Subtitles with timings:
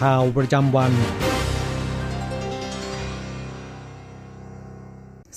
[0.00, 0.92] ข่าวประจำวัน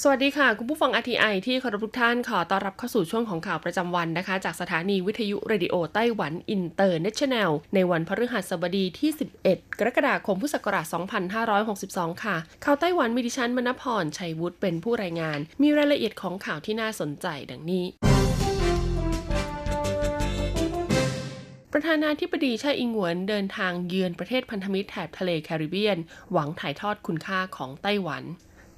[0.04, 9.10] สวัสดีค่ะ คุณผู้ฟัง RTI ที่เคารพทุกท่านขอต้อนรับเข้าสู่ช่วงของข่าวประจำวันนะคะ จากสถานีวิทยุ Radio Taiwan International ในวันพฤหัสบดีที่
[9.46, 10.86] 11 กรกฎาคมพุทธศักราช
[11.56, 12.36] 2562 ค่ะ
[12.66, 17.86] ข่าวไต้หวันมีดิฉันมณพร ชัยวุฒิเป็นผู้รายงาน มีรายละเอียดของข่าวที่น่าสนใจดังนี้
[21.76, 25.98] ประธานาธิบดีไช่อิงเหวินเดินทางเยือนประเทศพันธมิตรแถบทะเลแคริบเบียน
[26.32, 28.24] หวังถ่ายทอดคุณค่าของไต้หวัน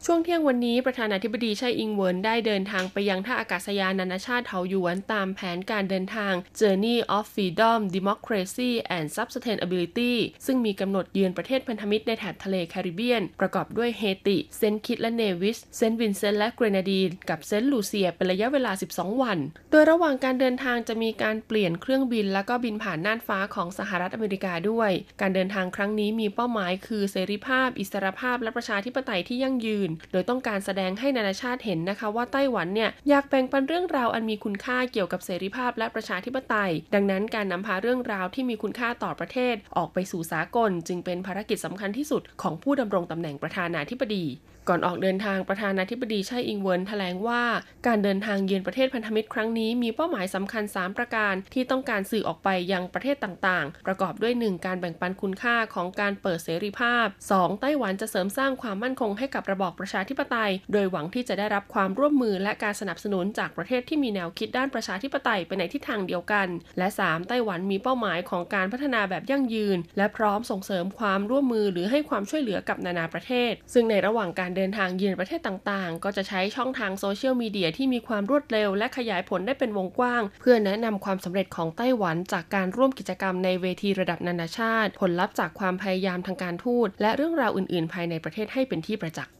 [0.07, 10.13] ช่วงเที่ยงวันนี้ประธานาธิบดีไช่อิงเหวินได้เดินทางไปยังท่าอากาศยานนานาชาติเถาหยวนตามแผนการเดินทาง Journey of Freedom Democracy and Sustainability
[10.45, 19.37] ซึ่งมีกำหนดเยือนประเทศพันธมิตรในแถบทะเลแคริบเบียน ประกอบด้วยเฮติ เซนต์คิตส์และเนวิส เซนต์วินเซนต์และเกรนาดีน กับเซนต์ลูเซียเป็นระยะเวลา 12 วัน
[19.71, 44.25] โดยระหว่างการเดินทางจะมีการเปลี่ยนเครื่องบิน และก็บินผ่านน่านฟ้าของสหรัฐอเมริกาด้วย การเดินทางครั้งนี้มีเป้าหมายคือเสรีภาพ อิสรภาพ และประชาธิปไตยที่ยั่งยืนโดยต้องการแสดงให้นานาชาติเห็นนะคะว่าไต้หวันเนี่ยอยากแบ่งปันเรื่องราวอันมีคุณค่าเกี่ยวกับเสรีภาพและประชาธิปไตย ดังนั้นการนำพาเรื่องราวที่มีคุณค่าต่อประเทศ ออกไปสู่สากล จึงเป็นภารกิจสำคัญที่สุดของผู้ดำรงตำแหน่งประธานาธิบดี
[44.69, 47.43] ก่อนออกเดินทางประธานาธิบดีไช่อิงเวินแถลงว่า
[47.87, 57.61] การเดินทางเยือนประเทศพันธมิตรครั้งนี้มีเป้าหมายสำคัญ 3 ประการที่ต้องการสื่อออกไปยังประเทศต่างๆ ประกอบด้วย 1 การแบ่งปันคุณค่าของการเปิดเสรีภาพ 2.
[57.61, 66.47] ไต้หวันจะเสริมสร้างความมั่นคงให้กับระบอบประชาธิปไตย โดยหวังที่จะได้รับความร่วมมือและการสนับสนุนจากประเทศที่มีแนวคิดด้านประชาธิปไตยไปในทิศทางเดียวกัน
[66.77, 67.27] และ 3.
[67.27, 89.33] ไต้หวันมีเป้าหมายของการพัฒนาแบบยั่งยืน และพร้อมส่งเสริมความร่วมมือหรือให้ความช่วยเหลือกับนานาประเทศ ซึ่งในระหว่างการเดินทางเยือนประเทศต่างๆ ก็จะใช้ช่องทางโซเชียลมีเดียที่มีความรวดเร็ว และขยายผลได้เป็นวงกว้าง เพื่อแนะนำความสำเร็จของไต้หวันจากการร่วมกิจกรรมในเวทีระดับนานาชาติ ผลลัพธ์จากความพยายามทางการทูตและเรื่องราวอื่น ๆ ภายในประเทศให้เป็นที่ประจักษ์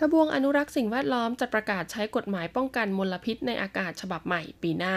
[0.00, 4.96] กระบวงอนุรักษ์สิ่งแวดล้อมจะประกาศใช้กฎหมายป้องกันมลพิษในอากาศฉบับใหม่ปีหน้า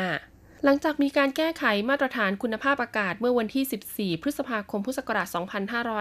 [0.66, 5.28] หลังจากมีการแก้ไขมาตรฐานคุณภาพอากาศเมื่อวันที่ 14 พฤษภาคม พุทธศักราช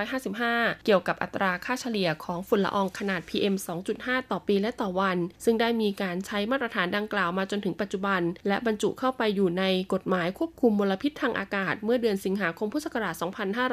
[0.06, 3.54] 2555 เกี่ยวกับอัตราค่าเฉลี่ยของฝุ่นละอองขนาด PM
[3.92, 13.14] 2.5 ต่อปีและต่อวัน ซึ่งได้มีการใช้มาตรฐานดังกล่าวมาจนถึงปัจจุบัน และบรรจุเข้าไปอยู่ในกฎหมายควบคุมมลพิษทางอากาศ เมื่อเดือนสิงหาคม พุทธศักราช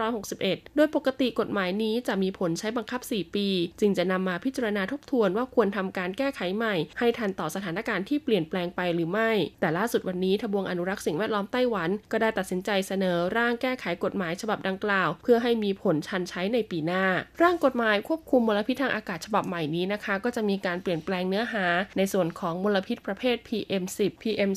[0.10, 3.48] 2561 โดยปกติกฎหมายนี้จะมีผลใช้บังคับ 4 ปี
[3.80, 17.06] จึงจะนำมาพิจารณาทบทวนว่าควรทำการแก้ไขใหม่ ให้ทันต่อสถานการณ์ที่เปลี่ยนแปลงไปหรือไม่ แต่ล่าสุดวันนี้ทบวงอนุรักษ์สิ่งแวดล้อมไต้หวัน ก็ได้ตัดสินใจเสนอร่างแก้ไขกฎหมายฉบับดังกล่าว เพื่อให้มีผลชันใช้ในปีหน้า
[17.42, 21.66] ร่างกฎหมายควบคุมมลพิษทางอากาศฉบับใหม่นี้นะคะ ก็จะมีการเปลี่ยนแปลงเนื้อหา
[21.98, 24.52] ในส่วนของมลพิษประเภท PM 10 PM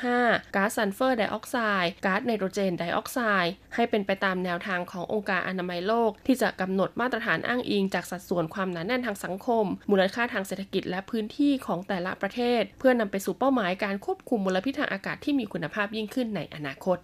[0.00, 16.98] 2.5 ก๊าซซัลเฟอร์ไดออกไซด์ก๊าซไนโตรเจนไดออกไซด์ให้เป็นไปตามแนวทางขององค์การอนามัยโลก ที่จะกำหนดมาตรฐานอ้างอิง จากสัดส่วนความหนาแน่นทางสังคม มูลค่าทางเศรษฐกิจและพื้นที่ของแต่ละประเทศ เพื่อนำไปสู่เป้าหมายการควบคุมมลพิษทางอากาศที่มีคุณภาพยิ่งขึ้นในอนาคต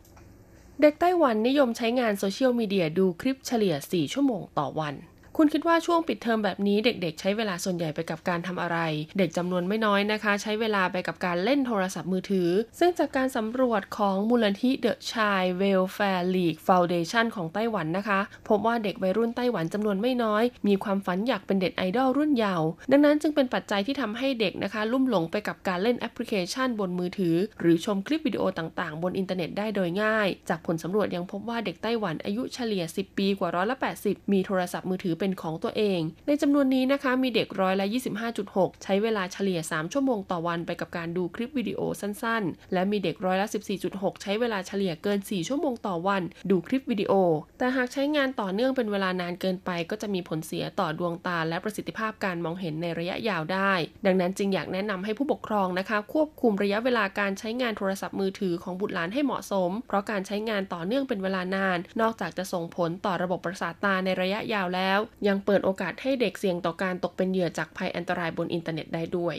[0.81, 4.94] เด็กไต้หวันนิยมใช้งานโซเชียลมีเดียดูคลิปเฉลี่ย 4 ชั่วโมงต่อวัน
[5.42, 8.78] คุณคิดว่าช่วงปิดเทอมแบบนี้เด็กๆ ใช้เวลาส่วนใหญ่ไปกับการทำอะไร
[9.19, 32.84] เด็กจำนวนไม่น้อยนะคะ ใช้เวลาไปกับการเล่นโทรศัพท์มือถือ ซึ่งจากการสำรวจของมูลนิธิ The Child Welfare League Foundation ของไต้หวันนะคะ พบว่าเด็กวัยรุ่นไต้หวันจำนวนไม่น้อย มีความฝันอยากเป็นเด็กไอดอลรุ่นเยาว์ดังนั้นจึงเป็นปัจจัยที่ทำให้เด็กนะคะ ลุ่มหลงไปกับการเล่นแอปพลิเคชันบนมือถือ หรือชมคลิปวิดีโอต่างๆ บนอินเทอร์เน็ตได้โดยง่าย จากผลสำรวจยังพบว่าเด็กไต้หวันอายุเฉลี่ย
[33.02, 37.87] 10 ปีกว่าร้อยละ80 มีโทรศัพท์มือถือเป็นเป็นของตัวเอง ในจำนวนนี้นะคะมีเด็กร้อยละ
[38.35, 43.47] 25.6 ใช้เวลาเฉลี่ย 3 ชั่วโมงต่อวันไปกับการดูคลิปวิดีโอสั้นๆ และมีเด็กร้อยละ
[43.85, 47.12] 14.6 ใช้เวลาเฉลี่ยเกิน 4 ชั่วโมงต่อวัน ดูคลิปวิดีโอ
[47.59, 53.73] แต่หากใช้งานต่อเนื่องเป็นเวลานานเกินไป ก็จะมีผลเสียต่อดวงตา และประสิทธิภาพการมองเห็นในระยะยาวได้
[54.06, 69.36] ดังนั้นจึงอยากแนะนำให้ผู้ปกครองนะคะ ควบคุมระยะเวลาการใช้งานโทรศัพท์มือถือของบุตรหลานให้เหมาะสม เพราะการใช้งานต่อเนื่องเป็นเวลานาน นอกจากจะส่งผลต่อระบบประสาทตาในระยะยาวแล้วยังเปิดโอกาสให้เด็กเสี่ยงต่อการตกเป็นเหยื่อจากภัยอันตรายบนอินเทอร์เน็ตได้ด้วย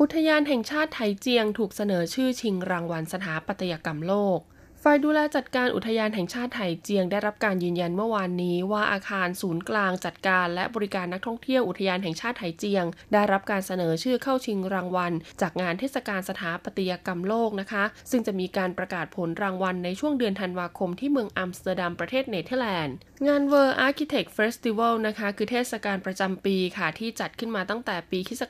[0.00, 4.38] อุทยานแห่งชาติไถเจียงถูกเสนอชื่อชิงรางวัลสถาปัตยกรรมโลก
[4.88, 22.96] ฝ่ายดูแลจัดการอุทยานแห่งชาติไถเจียงได้รับการยืนยันเมื่อวานนี้ ว่าอาคารศูนย์กลางจัดการและบริการนักท่องเที่ยวอุทยานแห่งชาติไถเจียง ได้รับการเสนอชื่อเข้าชิงรางวัล จากงานเทศกาลสถาปัตยกรรมโลกนะคะ ซึ่งจะมีการประกาศผลรางวัลในช่วงเดือนธันวาคมที่เมืองอัมสเตอร์ดัมประเทศเนเธอร์แลนด์
[23.26, 28.42] งาน World Architect Festival นะคะคือเทศกาลประจำปีค่ะที่จัดขึ้นมาตั้งแต่ปีคศ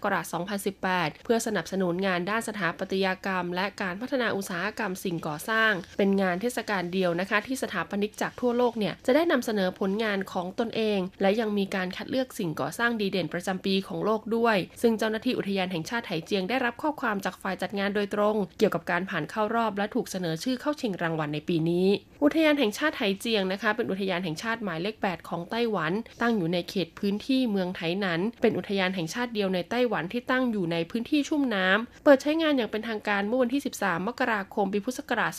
[0.59, 21.87] 2018 เพื่อสนับสนุนงานด้านสถาปัตยกรรม และการพัฒนาอุตสาหกรรมสิ่งก่อสร้าง เป็นงานานเทศกาลเดียวนะคะ ที่สถาปนิกจากทั่วโลกเนี่ยจะได้นำเสนอผลงานของตนเอง และยังมีการคัดเลือกสิ่งก่อสร้างดีเด่นประจำปีของโลกด้วย ซึ่งเจ้าหน้าที่อุทยานแห่งชาติไถเจียงได้รับข้อความจากฝ่ายจัดงานโดยตรง เกี่ยวกับการผ่านเข้ารอบและถูกเสนอชื่อเข้าชิงรางวัลในปีนี้
[22.25, 35.33] อุทยานแห่งชาติไถเจียงนะคะ เป็นอุทยานแห่งชาติหมายเลข 8 ของไต้หวัน ตั้งอยู่ในเขตพื้นที่เมืองไถหนัน เป็นอุทยานแห่งชาติเดียวในไต้หวันที่ตั้งอยู่ในพื้นที่ชุ่มน้ำเปิดใช้งานอย่างเป็นทางการเมื่อวันที่ 13 มกราคม ปีพุทธศักราช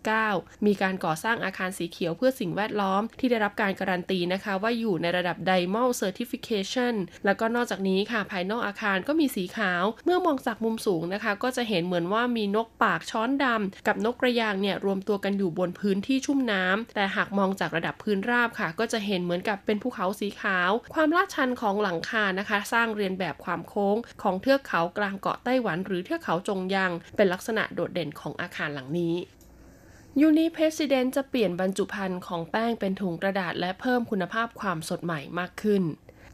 [0.00, 29.14] 2559 มีการก่อสร้างอาคารสีเขียวเพื่อสิ่งแวดล้อมที่ได้รับการการันตีนะคะ ว่าอยู่ในระดับ Diamond Certification แล้วก็นอกจากนี้ค่ะภายนอกอาคารก็มีสีขาว เมื่อมองจากมุมสูงนะคะ ก็จะเห็นเหมือนว่ามีนกปากช้อนดำกับนกกระยางเนี่ยรวมตัวกันอยู่บนพื้นที่ชุ่มน้ำแต่หากมองจากระดับพื้นราบค่ะ ก็จะเห็นเหมือนกับเป็นภูเขาสีขาว ความลาดชันของหลังคานะคะ สร้างเรียนแบบความโค้ง ของเทือกเขากลางเกาะไต้หวัน หรือเทือกเขาจงยังเป็นลักษณะโดดเด่นของอาคารหลังนี้
[30.20, 35.82] ยูนิเพรสิเดนจะเปลี่ยนบรรจุภัณฑ์ของแป้งเป็นถุงกระดาษและเพิ่มคุณภาพความสดใหม่มากขึ้น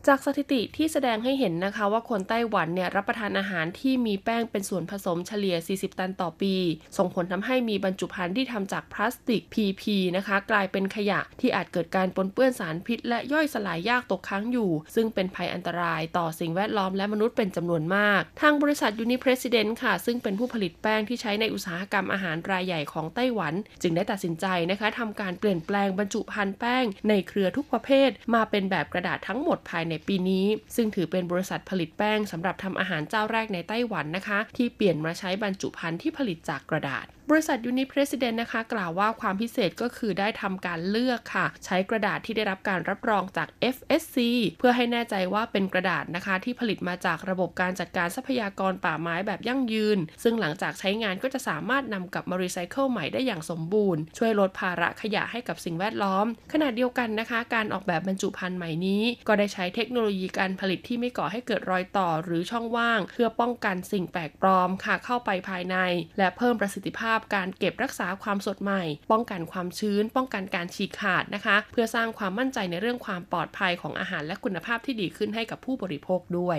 [0.09, 6.55] จากสถิติที่แสดงให้เห็นนะคะว่าคนไต้หวันเนี่ยรับประทานอาหารที่มีแป้งเป็นส่วนผสมเฉลี่ย 40 ตันต่อปี
[6.97, 9.83] ส่งผลทำให้มีบรรจุภัณฑ์ที่ทำจากพลาสติก PP
[10.17, 30.47] นะคะ กลายเป็นขยะที่อาจเกิดการปนเปื้อนสารพิษ และย่อยสลายยากตกค้างอยู่ ซึ่งเป็นภัยอันตรายต่อสิ่งแวดล้อมและมนุษย์เป็นจำนวนมาก ทางบริษัทยูนิเพรสิเดนต์ค่ะ ซึ่งเป็นผู้ผลิตแป้งที่ใช้ในอุตสาหกรรมอาหารรายใหญ่ของไต้หวัน จึงได้ตัดสินใจนะคะทำการเปลี่ยนแปลงบรรจุภัณฑ์แป้งในเครือทุกประเภท มาเป็นแบบกระดาษทั้งหมดภายในปีนี้
[30.77, 44.17] ซึ่งถือเป็นบริษัทผลิตแป้งสำหรับทำอาหารเจ้าแรกในไต้หวันนะคะ ที่เปลี่ยนมาใช้บรรจุภัณฑ์ที่ผลิตจากกระดาษบริษัทยูนิเพรสิเดนนะคะ กล่าวว่าความพิเศษก็คือได้ทำการเลือกค่ะ ใช้กระดาษที่ได้รับการรับรองจาก FSC
[44.59, 65.77] เพื่อให้แน่ใจว่าเป็นกระดาษนะคะ ที่ผลิตมาจากระบบการจัดการทรัพยากรป่าไม้แบบยั่งยืน ซึ่งหลังจากใช้งานก็จะสามารถนำกลับมารีไซเคิลใหม่ได้อย่างสมบูรณ์ ช่วยลดภาระขยะให้กับสิ่งแวดล้อม ขณะเดียวกันนะคะ การออกแบบบรรจุภัณฑ์ใหม่นี้ ก็ได้ใช้เทคโนโลยีการผลิตที่ไม่ก่อให้เกิดรอยต่อหรือช่องว่าง เพื่อป้องกันสิ่งแปลกปลอมค่ะเข้าไปภายใน
[66.19, 76.59] และเพิ่มประสิทธิภาพการเก็บรักษาความสดใหม่ ป้องกันความชื้น ป้องกันการฉีกขาดนะคะ เพื่อสร้างความมั่นใจในเรื่องความปลอดภัยของอาหารและคุณภาพที่ดีขึ้นให้กับผู้บริโภคด้วย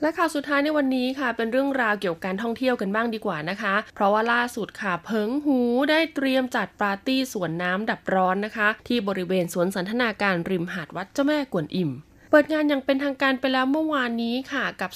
[0.00, 5.58] และข่าวสุดท้ายในวันนี้ค่ะ เป็นเรื่องราวเกี่ยวกับการท่องเที่ยวกันบ้างดีกว่านะคะ เพราะว่าล่าสุดค่ะ เพิงหู
[5.90, 11.90] ได้เตรียมจัดปาร์ตี้สวนน้ำดับร้อนนะคะ ที่บริเวณสวนสันทนาการริมหาดวัดเจ้าแม่กวนอิม
[12.38, 14.90] เปิดงานอย่างเป็นทางการไปแล้วเมื่อวานนี้ค่ะ กับ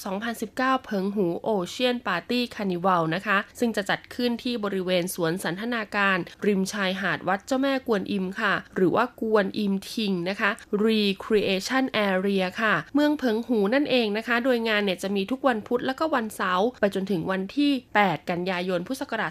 [0.50, 10.50] 2019 เพิงหู Ocean Party Carnival นะคะ ซึ่งจะจัดขึ้นที่บริเวณสวนสันทนาการ ริมชายหาดวัดเจ้าแม่กวนอิมค่ะ หรือว่ากวนอิมทิงนะคะ
[10.86, 19.30] Recreation Area ค่ะ เมืองเพิงหูนั่นเองนะคะ โดยงานเนี่ยจะมีทุกวันพุธและก็วันเสาร์ไปจนถึงวันที่ 8 กันยายนพุทธศักราช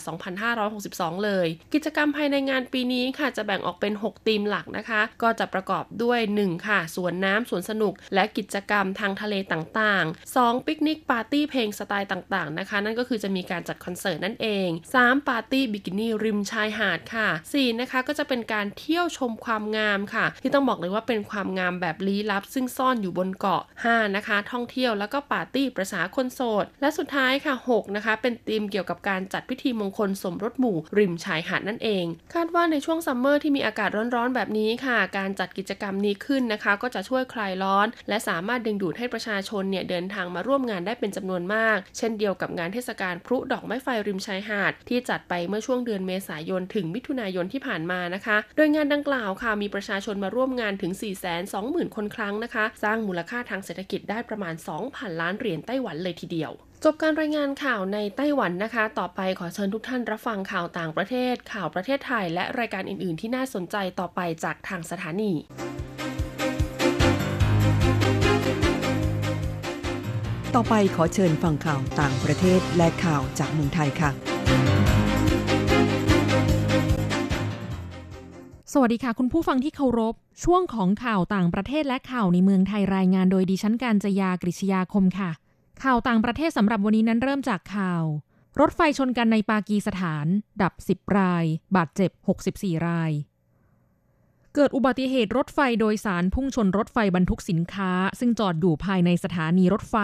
[0.61, 10.65] 2562 เลย กิจกรรมภายในงานปีนี้ค่ะจะแบ่งออกเป็น 6 ธีมหลักนะคะ ก็จะประกอบด้วย 1 ค่ะสวนน้ำสวนสนุกและกิจกรรมทางทะเลต่างๆ 2.
[10.65, 15.27] ปิกนิกปาร์ตี้เพลงสไตล์ต่างๆนะคะ นั่นก็คือจะมีการจัดคอนเสิร์ตนั่นเอง 3.
[15.29, 17.81] ปาร์ตี้บิกินี่ริมชายหาดค่ะ 4.
[17.81, 24.15] นะคะก็จะเป็นการเที่ยวชมความงามค่ะ ที่ต้องบอกเลยว่าเป็นความงามแบบลี้ลับ ซึ่งซ่อนอยู่บนเกาะ 5.
[24.15, 27.95] นะคะ ท่องเที่ยวแล้วก็ปาร์ตี้ประสาคนโสด และสุดท้ายค่ะ 6.
[27.95, 50.91] นะคะ เป็นธีมเกี่ยวกับการจัดพิธีมงคลสมรสหมู่ริมชายหาดนั่นเอง คาดว่าในช่วงซัมเมอร์ที่มีอากาศร้อนๆแบบนี้ค่ะ การจัดกิจกรรมนี้ขึ้นนะคะ ก็จะช่วยคลายร้อนอน และสามารถดึงดูดให้ประชาชนเนี่ยเดินทางมาร่วมงานได้เป็นจำนวนมาก เช่นเดียวกับงานเทศกาลพลุดอกไม้ไฟริมชายหาด ที่จัดไปเมื่อช่วงเดือนเมษายนถึงมิถุนายนที่ผ่านมานะคะ โดยงานดังกล่าวค่ะมีประชาชนมาร่วมงานถึง
[51.43, 54.55] 420,000 คนครั้งนะคะ สร้างมูลค่าทางเศรษฐกิจได้ประมาณ
[54.85, 56.53] 2,000 ล้านเหรียญไต้หวันเลยทีเดียว
[56.85, 65.33] จบการรายงานข่าวในไต้หวันนะคะ ต่อไปขอเชิญทุกท่านรับฟังข่าวต่างประเทศ ข่าวประเทศไทย และรายการอื่น ๆ ที่น่าสนใจต่อไปจากทางสถานี
[70.55, 74.11] ต่อไปขอเชิญฟังข่าวต่างประเทศและข่าวจากเมืองไทยค่ะ
[78.73, 85.31] สวัสดีค่ะ คุณผู้ฟังที่เคารพ ช่วงของข่าวต่างประเทศและข่าวในเมืองไทยรายงานโดยดิฉันการจยากริชยาคมค่ะ
[85.83, 88.03] ข่าวต่างประเทศสำหรับวันนี้นั้นเริ่มจากข่าว
[88.59, 90.25] รถไฟชนกันในปากีสถาน
[90.61, 92.11] ดับ 10 ราย บาดเจ็บ
[92.49, 93.11] 64 ราย
[94.55, 99.95] เกิดอุบัติเหตุรถไฟโดยสารพุ่งชนรถไฟบรรทุกสินค้า ซึ่งจอดอยู่ภายในสถานีรถไฟ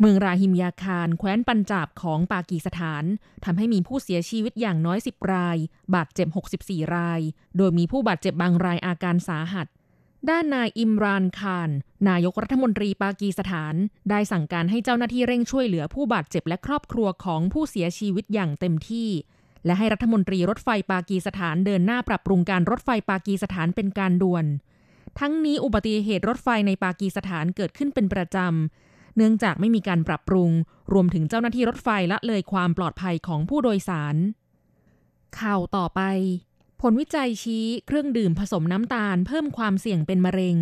[0.00, 3.04] เมืองราฮิมยาคาร แคว้นปัญจาบของปากีสถาน
[3.44, 5.56] ทำให้มีผู้เสียชีวิตอย่างน้อย 10 ราย
[5.94, 6.28] บาดเจ็บ
[6.60, 7.20] 64 ราย
[7.56, 9.66] โดยมีผู้บาดเจ็บบางรายอาการสาหัส
[10.30, 11.70] ด้านนายอิมรานคาร
[12.08, 13.74] นายกรัฐมนตรีปากีสถาน
[14.10, 19.10] ได้สั่งการให้เจ้าหน้าที่เร่งช่วยเหลือผู้บาดเจ็บและครอบครัวของผู้เสียชีวิตอย่างเต็มที่
[19.64, 24.44] และให้รัฐมนตรีรถไฟปากีสถานเดินหน้าปรับปรุงการรถไฟปากีสถานเป็นการด่วน
[25.18, 30.50] ทั้งนี้อุบัติเหตุรถไฟในปากีสถานเกิดขึ้นเป็นประจำ เนื่องจากไม่มีการปรับปรุง
[30.92, 34.16] รวมถึงเจ้าหน้าที่รถไฟละเลยความปลอดภัยของผู้โดยสาร
[35.40, 36.00] ข่าวต่อไป
[36.80, 40.56] ผลวิจัยชี้เครื่องดื่มผสมน้ำตาลเพิ่มความเสี่ยงเป็นมะเร็ง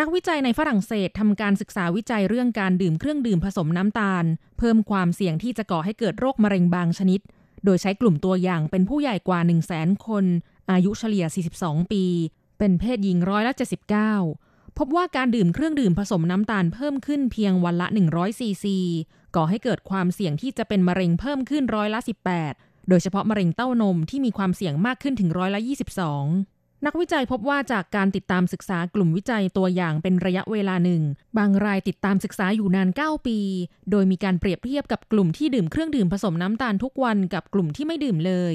[0.00, 4.24] นักวิจัยในฝรั่งเศสทำการศึกษาวิจัยเรื่องการดื่มเครื่องดื่มผสมน้ำตาล
[4.58, 7.20] เพิ่มความเสี่ยงที่จะก่อให้เกิดโรคมะเร็งบางชนิด
[7.64, 10.24] โดยใช้กลุ่มตัวอย่างเป็นผู้ใหญ่กว่า 1 0 0 0 0แสนคน
[10.70, 11.24] อายุเฉลี่ย
[11.58, 12.04] 42 ปี
[12.58, 13.52] เป็นเพศหญิงร้อยละ
[14.14, 18.78] 79 พบว่าการดื่มเครื่องดื่มผสมน้ำตาลเพิ่มขึ้นเพียงวันละ100ซีซี
[19.36, 22.00] ก่อให้เกิดความเสี่ยงที่จะเป็นมะเร็งเพิ่มขึ้นร้อยละ
[22.44, 26.53] 18 โดยเฉพาะมะเร็งเต้านมที่มีความเสี่ยงมากขึ้นถึงร้อยละ 22
[26.86, 31.02] นักวิจัยพบว่าจากการติดตามศึกษากลุ่มวิจัยตัวอย่างเป็นระยะเวลาหนึ่ง
[31.38, 33.38] บางรายติดตามศึกษาอยู่นาน 9 ปี
[33.90, 38.54] โดยมีการเปรียบเทียบกับกลุ่มที่ดื่มเครื่องดื่มผสมน้ำตาลทุกวันกับกลุ่มที่ไม่ดื่มเลย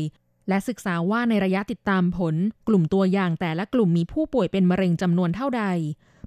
[0.49, 2.35] และศึกษาว่าในระยะติดตามผล
[2.67, 5.63] กลุ่มตัวอย่างแต่ละกลุ่มมีผู้ป่วยเป็นมะเร็งจำนวนเท่าใด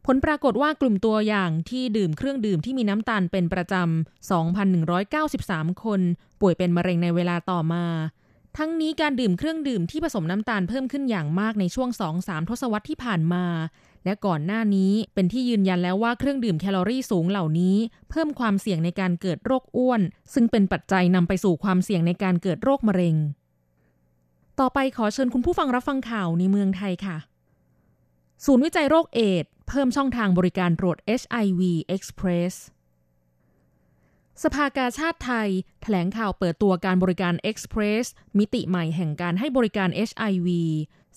[0.06, 4.30] ผลปรากฏว่ากลุ่มตัวอย่างที่ดื่มเครื่องดื่มที่มีน้ำตาลเป็นประจำ
[5.02, 6.00] 2,193 คน
[6.40, 7.84] ป่วยเป็นมะเร็งในเวลาต่อมา
[8.58, 13.44] ทั้งนี้การดื่มเครื่องดื่มที่ผสมน้ำตาลเพิ่มขึ้นอย่างมากในช่วง 2-3 ทศวรรษที่ผ่านมา
[14.04, 17.76] และก่อนหน้านี้เป็นที่ยืนยันแล้วว่าเครื่องดื่มแคลอรี่สูงเหล่านี้
[18.10, 20.00] เพิ่มความเสี่ยงในการเกิดโรคอ้วน
[20.34, 23.16] ซึ่งเป็นปัจจัยนำไปสู่ความเสี่ยงในการเกิดโรคมะเร็ง
[24.60, 27.16] ต่อไปขอเชิญคุณผู้ฟังรับฟังข่าวในเมืองไทยค่ะ
[28.44, 31.60] ศูนย์วิจัยโรคเอดส์เพิ่มช่องทางบริการตรวจ HIV
[31.94, 32.54] Express
[34.42, 35.48] สภากาชาติไทย
[35.82, 38.06] แถลงข่าวเปิดตัวการบริการ Express
[38.38, 40.48] มิติใหม่แห่งการให้บริการ HIV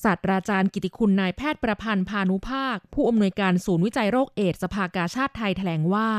[0.03, 6.09] ศาสตราจารย์กิติคุณนายแพทย์ประพันธ์พานุภาค ผู้อำนวยการศูนย์วิจัยโรคเอดสภากาชาติไทยแถลงว่า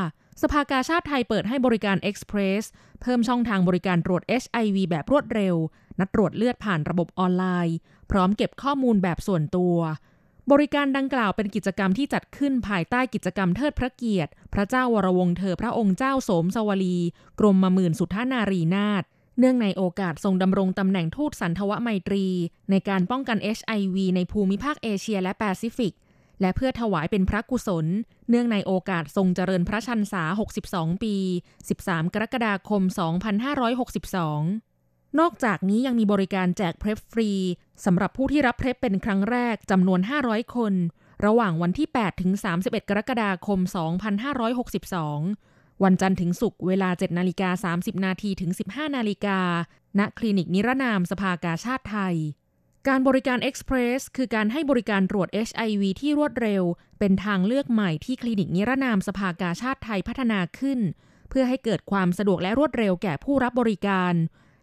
[0.42, 2.62] สภากาชาดไทยเปิดให้บริการ Express
[3.02, 5.54] เพิ่มช่องทางบริการตรวจ HIV แบบรวดเร็ว
[5.98, 7.76] นัดตรวจเลือดผ่านระบบออนไลน์
[8.10, 9.76] พร้อมเก็บข้อมูลแบบส่วนตัว
[10.52, 16.96] บริการดังกล่าวเป็นกิจกรรมที่จัดขึ้นภายใต้กิจกรรมเทิดพระเกียรติ พระเจ้าวรวงศ์เธอพระองค์เจ้าโสมสวลี
[17.40, 19.02] กรมหมื่นสุทธานารีนาถ
[19.38, 22.24] เนื่องในโอกาสทรงดำรงตำแหน่งทูตสันถวไมตรี
[22.70, 25.94] ในการป้องกัน HIV ในภูมิภาคเอเชียและแปซิฟิก
[26.40, 27.86] และเพื่อถวายเป็นพระกุศล
[28.30, 30.22] เนื่องในโอกาสทรงเจริญพระชันษา
[30.62, 31.14] 62 ปี
[31.64, 32.82] 13 กรกฎาคม
[34.20, 37.30] 2562นอกจากนี้ยังมีบริการแจกเพร p ฟรี
[37.84, 40.74] สำหรับผู้ที่รับเพร p เป็นครั้งแรกจำนวน 500 คน
[41.26, 43.58] ระหว่างวันที่ 8 ถึง 31 กรกฎาคม
[45.26, 49.40] 2562 วันจันทร์ถึงศุกร์เวลา 7 นาฬิกา 30 นาทีถึง 15 นาฬิกา
[49.98, 52.16] ณ คลินิกนิรนามสภากาชาติไทย
[52.88, 56.62] การบริการ Express คือการให้บริการตรวจ HIV ที่รวดเร็ว
[56.98, 60.80] เป็นทางเลือกใหม่ที่คลินิกนิรนามสภากาชาดไทยพัฒนาขึ้น
[61.30, 64.14] เพื่อให้เกิดความสะดวกและรวดเร็วแก่ผู้รับบริการ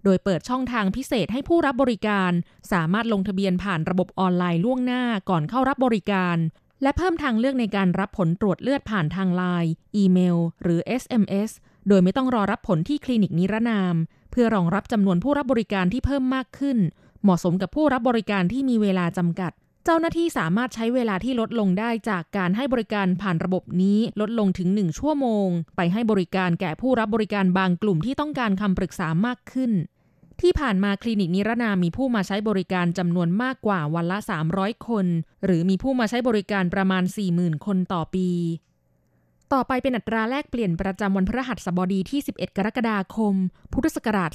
[0.04, 2.32] โดยเปิดช่องทางพิเศษให้ผู้รับบริการ
[2.72, 6.38] สามารถลงทะเบียนผ่านระบบออนไลน์ล่วงหน้าก่อนเข้ารับบริการ
[6.82, 11.52] และเพิ่มทางเลือกในการรับผลตรวจเลือดผ่านทางไลน์อีเมล หรือ SMS
[11.88, 13.96] โดยไม่ต้องรอรับผลที่คลินิกนิรนาม
[14.32, 16.78] เพื่อรองรับจำนวนผู้รับบริการที่เพิ่มมากขึ้น
[17.24, 19.52] เหมาะสมกับผู้รับบริการที่มีเวลาจำกัด
[19.86, 29.72] เจ้าหน้าที่สามารถใช้เวลาที่ลดลงได้จากการให้บริการผ่านระบบนี้ลดลงถึง 1 ชั่วโมง ไปให้บริการแก่ผู้รับบริการบางกลุ่มที่ต้องการคำปรึกษามากขึ้น
[30.42, 34.18] ที่ผ่านมาคลินิกนิรนามมีผู้มาใช้บริการจำนวนมากกว่าวันละ
[34.54, 35.06] 300 คน
[35.46, 38.30] หรือมีผู้มาใช้บริการประมาณ 40,000 คนต่อปี
[39.54, 43.36] ต่อไปเป็นอัตราแลกเปลี่ยนประจำวันพฤหัสบดีที่ 11 กรกฎาคม
[43.74, 44.32] พุทธศักราช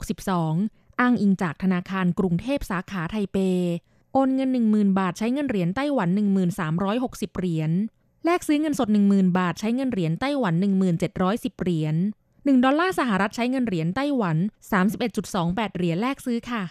[0.00, 3.38] 2562 อ้างอิงจากธนาคารกรุงเทพสาขาไทเป
[4.12, 6.08] โอนเงิน 10,000 บาทใช้เงินเหรียญไต้หวัน
[6.74, 7.70] 1360 เหรียญ
[8.24, 10.54] แลกซื้อเงินสด 10,000 บาทใช้เงินเหรียญไต้หวัน
[11.08, 11.96] 1710 เหรียญ
[12.46, 14.36] 1 ดอลลาร์สหรัฐใช้เงินเหรียญไต้หวัน
[15.06, 16.62] 31.28 เหรียญแลกซื้อค่ะ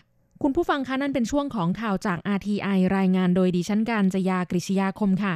[0.42, 5.36] คุณผู้ฟังคะนั่นเป็นช่วงของข่าวจาก RTI รายงานโดยดิฉันการจยากริชยาคมค่ะ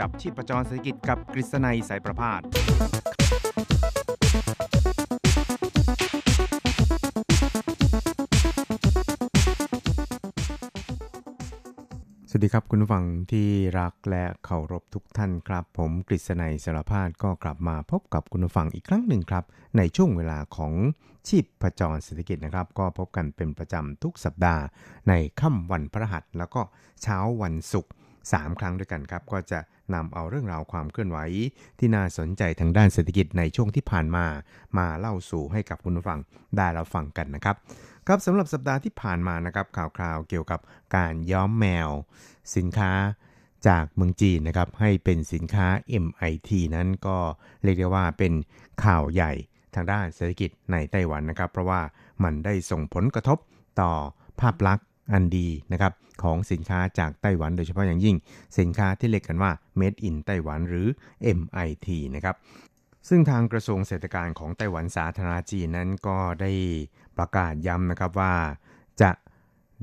[0.00, 2.42] จับชีพจรเศรษฐกิจกับกฤษณัยสายประพาสส
[12.34, 13.48] วัสดีครับคุณผู้ฟังที่
[13.80, 19.44] รักและเคารพทุกท่านครับ ผมกฤษณัยสารพาดก็กลับมาพบกับคุณผู้ฟังอีกครั้งหนึ่งครับ
[19.76, 20.72] ในช่วงเวลาของ
[21.28, 24.62] ชีพประจรเศรษฐกิจนะครับ ก็พบกันเป็นประจำทุกสัปดาห์
[25.08, 26.60] ในค่ำวันพระหัสแล้วก็
[27.02, 27.92] เช้าวันศุกร์
[28.38, 29.58] 3ครั้งด้วยกันครับ ก็จะ
[29.94, 31.18] นำเอาเรื่องราวความเคลื่อนไหว
[31.78, 34.26] ที่น่าสนใจทางด้านเศรษฐกิจในช่วงที่ผ่านมา
[34.78, 36.18] มาเล่าสู่ให้กับคุณผู้ฟัง
[36.56, 37.56] ได้เราฟังกันนะครับ
[38.06, 40.60] ครับสำหรับสัปดาห์ที่ผ่านมานะครับข่าวคราวเกี่ยวกับ
[40.96, 41.90] การย้อมแมว
[42.56, 42.92] สินค้า
[43.68, 45.66] จากเมืองจีนนะครับให้เป็นสินค้า
[46.04, 47.18] MIT นั้นก็
[47.62, 48.32] เรียกได้ว่าเป็น
[48.84, 49.32] ข่าวใหญ่
[49.74, 51.80] ทางด้านเศรษฐกิจในไต้หวันนะครับ เพราะว่า
[52.24, 53.38] มันได้ส่งผลกระทบ
[53.80, 53.92] ต่อ
[54.40, 58.16] ภาพลักษณ์ อันดีนะครับของสินค้าจากไต้หวัน โดยเฉพาะอย่างยิ่ง
[58.58, 60.86] สินค้าที่เรียกกันว่า Made in ไต้หวันหรือ
[61.38, 62.36] MIT นะครับ
[63.08, 66.52] ซึ่งทางกระทรวงเศรษฐการของไต้หวันสาธารณจีนนั้นก็ได้
[67.18, 68.34] ประกาศย้ำนะครับว่า
[69.02, 69.10] จะ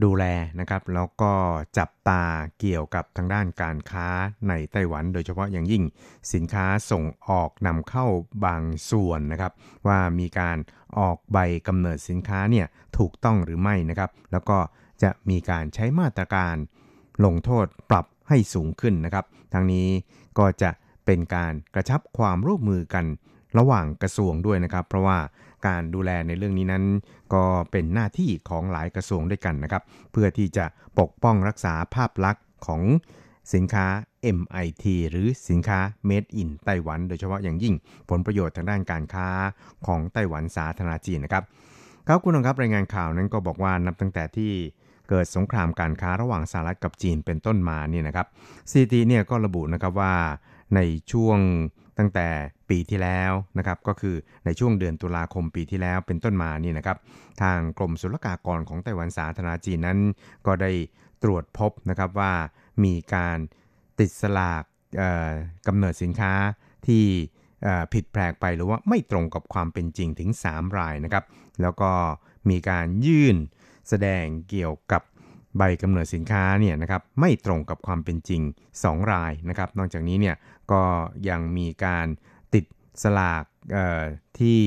[0.04, 0.26] ดูแล
[0.60, 1.34] นะครับแล้วก็
[1.78, 2.24] จับตา
[2.60, 4.08] เกี่ยวกับทางด้านการค้า
[4.50, 5.84] ในไต้หวัน โดยเฉพาะอย่างยิ่ง
[6.34, 8.06] สินค้าส่งออกนำเข้า
[8.46, 9.52] บางส่วนนะครับ
[9.88, 10.58] ว่ามีการ
[11.00, 12.66] ออกใบกำเนิดสินค้าเนี่ย
[12.98, 14.58] ถูกต้องหรือไม่นะครับ แล้วก็
[15.04, 16.56] จะมีการใช้มาตรการ
[17.26, 19.88] ลงโทษปรับให้สูงขึ้นนะครับ ทั้งนี้
[20.40, 20.70] ก็จะ
[21.06, 23.06] เป็นการกระชับความร่วมมือกัน
[23.58, 25.18] ระหว่างกระทรวงด้วยนะครับ เพราะว่า
[25.68, 26.84] การดูแลในเรื่องนี้นั้น
[27.34, 30.66] ก็เป็นหน้าที่ของหลายกระทรวงด้วยกันนะครับ เพื่อที่จะ
[31.00, 32.82] ปกป้องรักษาภาพลักษณ์ของ
[33.54, 33.86] สินค้า
[34.38, 35.80] MIT หรือสินค้า
[36.10, 37.74] Made in ไต้หวัน โดยเฉพาะอย่างยิ่ง
[38.10, 39.28] ผลประโยชน์ทางด้านการค้า
[39.88, 41.44] ของไต้หวันสาธารณจีนนะครับ
[42.08, 44.52] ครับคุณผู้ชมครับรายงานข่าวนั้นก็บอกว่านับตั้งแต่ที่
[45.10, 48.28] เกิดสงครามการค้าระหว่างสหรัฐกับจีนเป็นต้นมาเนี่ยนะครับ
[48.72, 50.16] ซีทีเนี่ยก็ระบุนะครับว่า
[50.76, 50.80] ใน
[51.12, 51.40] ช่วง
[51.98, 52.28] ตั้งแต่
[52.70, 54.16] ปีที่แล้วนะครับก็คือ
[54.46, 56.98] ในช่วงเดือนตุลาคมปีที่แล้วเป็นต้นมานี่นะครับ
[57.42, 60.00] ทางกรมศุลกากรของไต้หวันสาธารณจีนนั้น
[60.46, 60.72] ก็ได้
[61.24, 62.34] ตรวจพบนะครับว่า
[62.84, 63.38] มีการ
[64.00, 64.64] ติดสลาก
[65.68, 66.34] กำเนิดสินค้า
[66.88, 67.04] ที่
[67.94, 71.24] ผิดแปลกไปหรือว่าไม่ตรงกับความเป็นจริงถึง 3 รายนะครับ
[71.62, 71.92] แล้วก็
[72.50, 73.36] มีการยื่น
[73.90, 75.02] แสดงเกี่ยวกับ
[75.58, 78.42] ใบกำเนิดสินค้าเนี่ยนะครับไม่ตรงกับความเป็นจริง
[78.78, 80.36] 2 รายนะครับนอกจากนี้เนี่ย
[80.72, 80.84] ก็
[81.30, 82.08] ยังมีการ
[82.54, 82.66] ติด
[83.04, 83.44] สลาก
[84.40, 84.62] ที่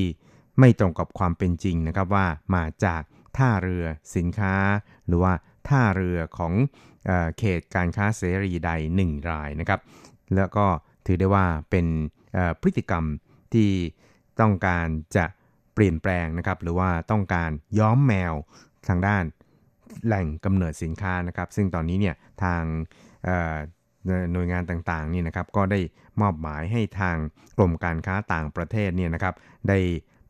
[0.58, 3.02] ไม่ตรงกับความเป็นจริงนะครับว่ามาจาก
[3.36, 3.84] ท่าเรือ
[4.16, 4.54] สินค้า
[5.06, 5.32] หรือว่า
[5.68, 6.52] ท่าเรือของ
[7.06, 8.70] เอเขตการค้าเสรีใด
[9.02, 9.80] 1 รายนะครับ
[10.36, 10.66] แล้วก็
[11.06, 11.86] ถือได้ว่าเป็น
[12.60, 13.04] พฤติกรรม
[13.54, 13.70] ที่
[14.40, 15.24] ต้องการจะ
[15.74, 18.34] เปลี่ยนแปลงนะครับหรือว่าต้องการย้อมแมว
[18.88, 19.24] ทางด้าน
[20.06, 22.62] แหล่งกำเนิดสินค้านะครับ ซึ่งตอนนี้เนี่ยทาง
[24.32, 25.80] หน่วยงานต่างๆนี่นะครับก็ได้
[26.20, 27.16] มอบหมายให้ทาง
[27.56, 29.34] กรมการค้าต่างประเทศเนี่ยนะครับ
[29.68, 29.78] ได้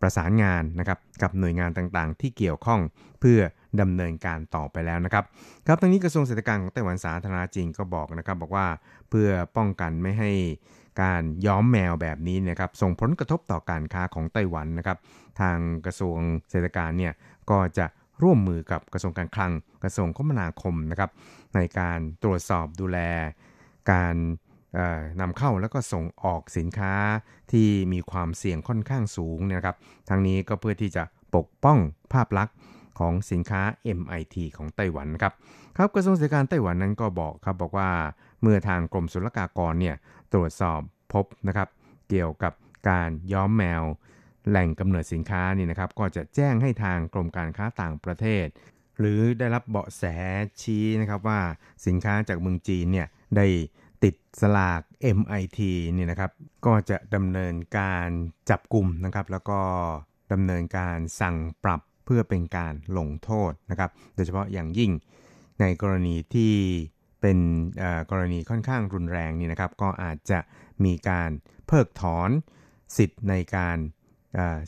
[0.01, 2.81] ประสานงานนะครับกับหน่วยงานต่างๆ ที่เกี่ยวข้อง
[3.21, 3.41] เพื่อ
[3.81, 5.25] ดำเนินการต่อไปแล้วนะครับ
[5.67, 8.67] ครับทางนี้กระทรวงเศรษฐกิจของไต้หวันสาธารณจีนก็บอกนะครับ บอกว่า
[9.11, 10.33] เพื่อป้องกันไม่ให้
[11.03, 14.99] การย้อมแมวแบบนี้นะครับส่งผลกระทบต่อการค้าของไต้หวันนะครับ
[15.41, 16.19] ทางกระทรวง
[16.51, 17.13] เศรษฐการเนี่ย
[17.51, 17.87] ก็จะ
[18.23, 19.53] ร่วมมือกับกระทรวงการคลัง
[19.83, 21.11] กระทรวงคมนาคมนะครับ
[21.55, 22.99] ในการตรวจสอบดูแล
[23.93, 24.17] การ
[25.21, 26.95] นำเข้าแล้วก็ส่งออกสินค้า
[27.53, 29.77] ที่มีความเสี่ยงค่อนข้างสูงนะครับ
[30.09, 31.03] ทั้งนี้ก็เพื่อที่จะ
[31.37, 31.79] ปกป้อง
[32.13, 32.55] ภาพลักษณ์
[32.99, 33.63] ของสินค้า
[33.99, 35.33] MIT ของไต้หวันครับ
[35.77, 37.91] ครับกระทรวงเศรษฐการไต้หวันนั้นก็บอกครับบอกว่า
[38.43, 39.97] เมื่อทางกรมศุลกากรเนี่ย
[40.33, 40.81] ตรวจสอบ
[41.13, 41.69] พบนะครับ
[42.09, 42.53] เกี่ยวกับ
[42.89, 43.83] การย้อมแมว
[44.49, 48.47] แหล่งกำเนิดสินค้านี่นะครับ ก็จะแจ้งให้ทางกรมการค้าต่างประเทศ
[48.99, 50.05] หรือได้รับเบาะแส
[50.61, 51.41] ชี้นะครับว่า
[51.87, 53.47] สินค้าจากเมืองจีนเนี่ยได้
[54.05, 54.83] ติดสลาก
[55.19, 55.61] MIT
[55.97, 56.31] นี่นะครับ
[56.67, 58.09] ก็จะดำเนินการ
[58.51, 59.61] จับกลุ่มนะครับ แล้วก็
[60.33, 64.93] ดำเนินการสั่งปรับเพื่อเป็นการลงโทษนะครับ โดยเฉพาะอย่างยิ่ง
[65.61, 66.55] ในกรณีที่
[67.21, 67.39] เป็น
[68.11, 70.39] กรณีค่อนข้างรุนแรงนี่นะครับ ก็อาจจะ
[70.85, 71.31] มีการ
[71.67, 72.31] เพิกถอน
[72.97, 73.79] สิทธิ์ในการ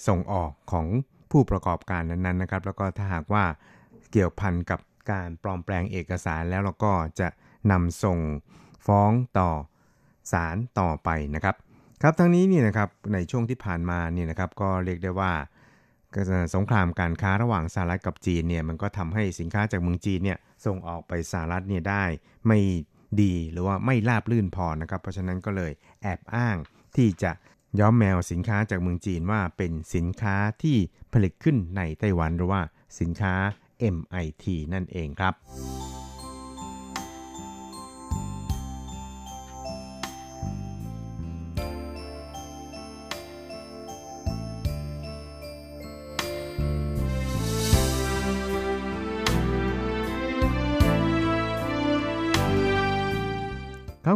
[0.09, 0.87] ส่งออกของ
[1.31, 3.45] ผู้ประกอบการนั้นๆนะครับ แล้วก็ถ้าหากว่า
[4.13, 7.29] เกี่ยวพันกับการปลอมแปลงเอกสารแล้วเราก็จะ
[7.71, 8.19] นำส่ง
[8.87, 9.51] ฟ้องต่อ
[10.33, 11.57] ศาลต่อไปนะครับ
[12.03, 15.33] ครับทั้งนี้นี่นะครับในช่วงที่ผ่านมาเนี่ยนะครับก็เรียกได้ว่า
[16.55, 22.05] สงครามการค้าระหว่างสหรัฐกับจีนเนี่ยมันก็ทำให้สินค้าจากเมืองจีนเนี่ยส่งออกไปสหรัฐเนี่ยได้
[22.47, 22.61] ไม่
[23.23, 25.73] ดีหรือว่าไม่ราบลื่นพอนะครับ เพราะฉะนั้นก็เลย
[26.03, 26.57] แอบอ้าง
[26.97, 27.33] ที่จะ
[27.81, 30.77] ย้อมแมวสินค้าจากเมืองจีนว่าเป็นสินค้าที่
[31.13, 32.63] ผลิตขึ้นในไต้หวันหรือว่า
[33.01, 33.35] สินค้า
[33.97, 35.35] MIT นั่นเองครับ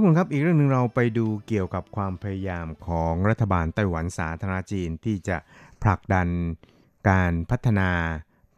[0.09, 5.37] คุณครับอีกเรื่องหนึ่งเราไปดูเกี่ยวกับความพยายามของรัฐบาลไต้หวันสาธารณจีนที่จะ
[5.83, 6.29] ผลักดัน
[7.11, 7.90] การพัฒนา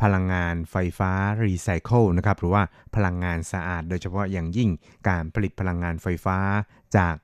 [0.02, 1.12] พลังงานไฟฟ้า
[1.44, 2.62] รีไซเคิลนะครับหรือว่า
[2.96, 4.70] พลังงานสะอาด โดยเฉพาะอย่างยิ่ง
[5.08, 6.38] การผลิตพลังงานไฟฟ้า
[6.96, 7.14] จาก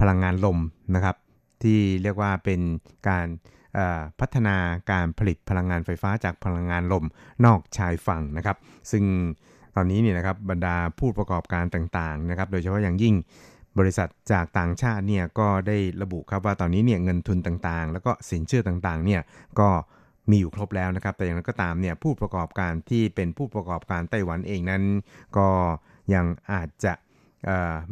[0.00, 0.58] พลังงานลม
[0.94, 1.16] นะครับ
[1.62, 2.60] ที่เรียกว่าเป็น
[3.08, 3.26] การ
[4.20, 4.56] พัฒนา
[4.92, 7.04] การผลิตพลังงานไฟฟ้าจากพลังงานลม
[7.44, 8.56] นอกชายฝั่งนะครับ
[8.92, 9.04] ซึ่ง
[9.76, 13.14] ตอนนี้เนี่ยนะครับบรรดาผู้ประกอบการต่างๆนะครับ โดยเฉพาะอย่างยิ่ง
[13.78, 19.20] บริษัทจากต่างชาติเนี่ยก็ได้ระบุครับว่าตอนนี้เนี่ยเงินทุนต่างๆ แล้วก็สินเชื่อต่างๆเนี่ย
[19.60, 19.68] ก็
[20.30, 24.82] มีอยู่ครบแล้วนะครับ แต่อย่างไรก็ตามเนี่ยผู้ประกอบการที่เป็นผู้ประกอบการไต้หวันเองนั้น
[25.36, 25.48] ก็
[26.14, 26.92] ยังอาจจะ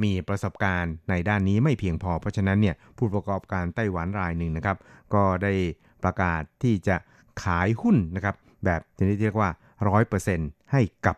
[0.03, 4.77] มีประสบการณ์ในด้านนี้ไม่เพียงพอ เพราะฉะนั้นเนี่ยผู้ประกอบการไต้หวันรายหนึ่งนะครับ
[5.14, 5.53] ก็ได้
[6.05, 6.97] ประกาศที่จะ
[7.42, 9.51] ขายหุ้นนะครับ แบบที่เรียกว่า
[10.11, 11.16] 100%ให้กับ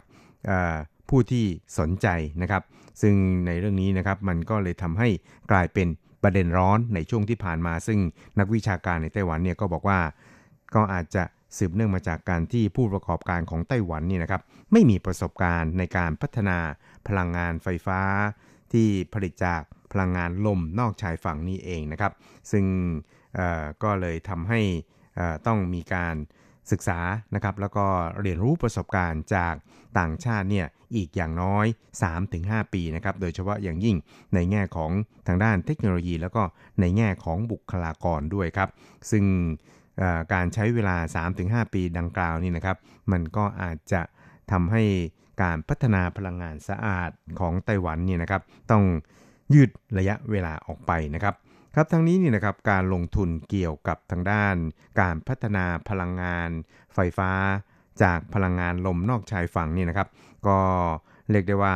[1.09, 1.45] ผู้ที่
[1.79, 2.07] สนใจ
[2.43, 2.63] นะครับ
[3.03, 3.15] ซึ่ง
[3.47, 5.09] ในเรื่องนี้นะครับมันก็เลยทำให้
[5.51, 5.89] กลายเป็น
[6.23, 7.99] ประเด็นร้อนในช่วงที่ผ่านมา ซึ่ง
[8.39, 10.01] นักวิชาการในไต้หวันเนี่ยก็บอกว่า
[10.75, 11.25] ก็อาจจะ
[11.57, 16.59] สืบเนื่องมาจากการที่ผู้ประกอบการของไต้หวันนี่นะครับไม่มีประสบการณ์ในการพัฒนา
[17.07, 18.01] พลังงานไฟฟ้า
[18.73, 22.13] ที่ผลิตจากพลังงานลมนอกชายฝั่งนี้เองนะครับ
[22.53, 22.65] ซึ่ง
[23.83, 24.61] ก็เลยทำให้
[25.47, 26.15] ต้องมีการ
[26.73, 26.99] ศึกษา
[27.35, 27.87] นะครับแล้วก็
[28.21, 29.55] เรียนรู้ประสบการณ์จาก
[29.99, 31.67] ต่างชาติเนี่ยอีกอย่างน้อย
[32.19, 33.97] 3-5 ปีนะครับโดยเฉพาะอย่างยิ่ง
[34.35, 34.91] ในแง่ของ
[35.27, 36.43] ทางด้านเทคโนโลยี แล้วก็
[36.81, 38.69] ในแง่ของบุคลากรด้วยครับ
[39.11, 39.25] ซึ่ง
[40.33, 40.97] การใช้เวลา
[41.35, 42.77] 3-5 ปีดังกล่าวนี่นะครับ
[43.13, 44.03] มันก็อาจจะ
[44.53, 44.83] ทำให้
[45.43, 48.85] การพัฒนาพลังงานสะอาดของไต้หวันเนี่ยนะครับต้อง
[49.55, 51.35] ยืดระยะเวลาออกไปนะครับ
[51.79, 54.57] ครับทั้งนี้นี่นะครับการลงทุนเกี่ยวกับทางด้าน
[55.01, 56.51] การพัฒนาพลังงาน
[56.95, 57.31] ไฟฟ้า
[58.03, 60.09] จากพลังงานลมนอกชายฝั่งนี่นะครับ
[60.47, 60.59] ก็
[61.31, 61.75] เรียกได้ว่า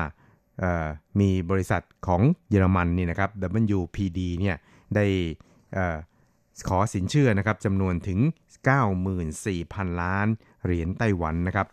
[1.21, 3.31] มีบริษัทของเยอรมันนี่นะครับ
[3.79, 4.57] WPD เนี่ย
[4.95, 5.07] ได้
[6.69, 8.19] ขอสินเชื่อนะครับจำนวนถึง
[9.11, 10.27] 94,000 ล้าน
[10.65, 11.67] เหรียญไต้หวันนะครับ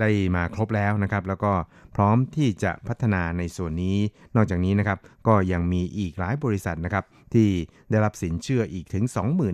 [0.00, 1.52] ได้มาครบแล้วนะครับ แล้วก็
[1.96, 3.96] พร้อมที่จะพัฒนาในส่วนนี้
[4.36, 7.48] นอกจากนี้นะครับ ก็ยังมีอีกหลายบริษัทนะครับ ที่
[7.90, 9.04] ได้รับสินเชื่ออีกถึง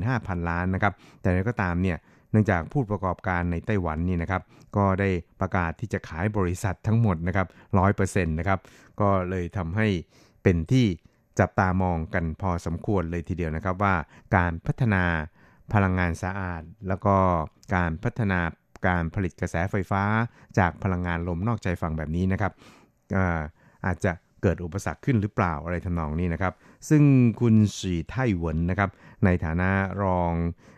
[0.01, 1.99] 25,000 ล้านนะครับ แต่ก็ตามเนี่ย
[2.31, 4.43] เนื่องจากผู้ประกอบการในไต้หวันนี่นะครับ
[4.77, 5.09] ก็ได้
[5.41, 7.47] ประกาศที่จะขายบริษัททั้งหมดนะครับ
[7.79, 8.61] ร้อยเปอร์เซ็นต์นะครับ
[9.01, 9.89] ก็เลยทำให้
[10.43, 10.87] เป็นที่
[11.39, 13.95] จับตามองกันพอสมควรเลยทีเดียวนะครับว่า
[14.37, 15.05] การพัฒนา
[15.73, 17.17] พลังงานสะอาด แล้วก็
[17.75, 18.41] การพัฒนา
[18.87, 20.03] การผลิตกระแสไฟฟ้า
[20.59, 22.53] จากพลังงานลมนอกใจฝั่งแบบนี้นะครับ
[23.87, 24.13] อาจจะ
[24.43, 26.55] เกิดอุปสรรคขึ้นหรือเปล่าอะไรทำนองนี้นะครับ
[26.89, 27.03] ซึ่ง
[27.41, 28.91] คุณสีไท่หวนนะครับ
[29.25, 29.71] ในฐานะ
[30.03, 30.33] รอง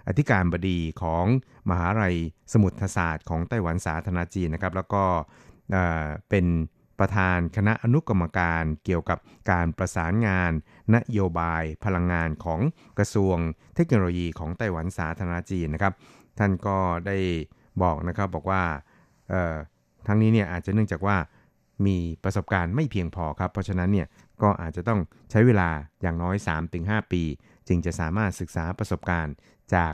[0.09, 1.25] อธิการบดีของ
[1.71, 2.17] มหาลัย
[2.53, 5.05] สมุทรศาสตร์ของไต้หวันสาธารณจีนนะครับ แล้วก็
[6.29, 6.47] เป็น
[7.01, 9.19] ปประธานคณะอนุกรรมการเกี่ยวกับ
[9.51, 10.53] การประสานงาน
[10.95, 12.61] นโยบายพลังงานของ
[12.99, 13.37] กระทรวง
[13.77, 15.95] เทคโนโลยีของไต้หวันสาธารณจีนนะครับ
[16.39, 17.19] ท่านก็ได้
[17.84, 18.62] บอกนะครับบอกว่า
[20.08, 21.18] ทั้งนี้เนี่ยอาจจะเนื่องจากว่า
[21.86, 24.08] มีประสบการณ์ไม่เพียงพอครับ เพราะฉะนั้นเนี่ย
[24.42, 25.00] ก็อาจจะต้อง
[25.32, 25.70] ใช้เวลา
[26.02, 26.36] อย่างน้อย
[26.74, 27.24] 3-5 ปี
[27.68, 29.36] จึงจะสามารถศึกษาประสบการณ์
[29.76, 29.94] จาก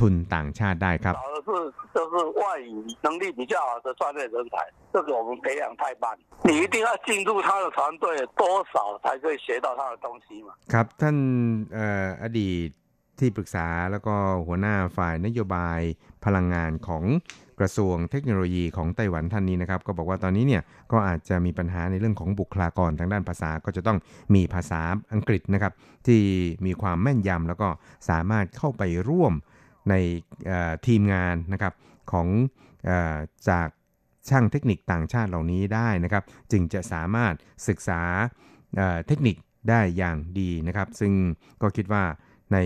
[0.00, 1.14] ทุนต่างชาติได้ครับ
[1.46, 1.50] 是
[1.94, 2.70] 就是外语
[3.06, 4.54] 能力比较好的专业人才，
[4.92, 6.04] 这个我们培养太慢，
[6.42, 8.04] 你一定要进入他的团队，
[8.36, 10.52] 多少才可以学到他的东西嘛。
[10.72, 11.16] ครับท่าน
[12.22, 12.70] อดีต
[13.21, 14.15] ที่ปรึกษาแล้วก็
[14.47, 15.79] หัวหน้าฝ่ายนโยบาย
[16.25, 17.03] พลังงานของ
[17.59, 23.97] กระทรวงเทคโนโลยีของไต้หวันท่านนี้นะครับ ก็บอกว่าตอนนี้เนี่ยก็อาจจะมีปัญหาในเรื่องของบุคลากรทางด้านภาษาก็จะต้อง
[24.35, 24.81] มีภาษา
[25.13, 25.73] อังกฤษนะครับ
[26.07, 26.21] ที่
[26.65, 27.69] มีความแม่นยำแล้วก็
[28.09, 29.33] สามารถเข้าไปร่วม
[29.89, 29.95] ใน
[30.87, 31.73] ทีมงานนะครับ
[32.11, 32.27] ของ
[32.89, 32.91] อ
[33.49, 33.67] จาก
[34.29, 37.33] ช่างเทคนิคต่างชาติเหล่านี้ได้นะครับ จึงจะสามารถ
[37.67, 38.01] ศึกษา
[39.07, 39.35] เทคนิค
[39.69, 41.13] ได้อย่างดีนะครับ ซึ่ง
[41.61, 42.03] ก็คิดว่า
[42.53, 42.57] ใน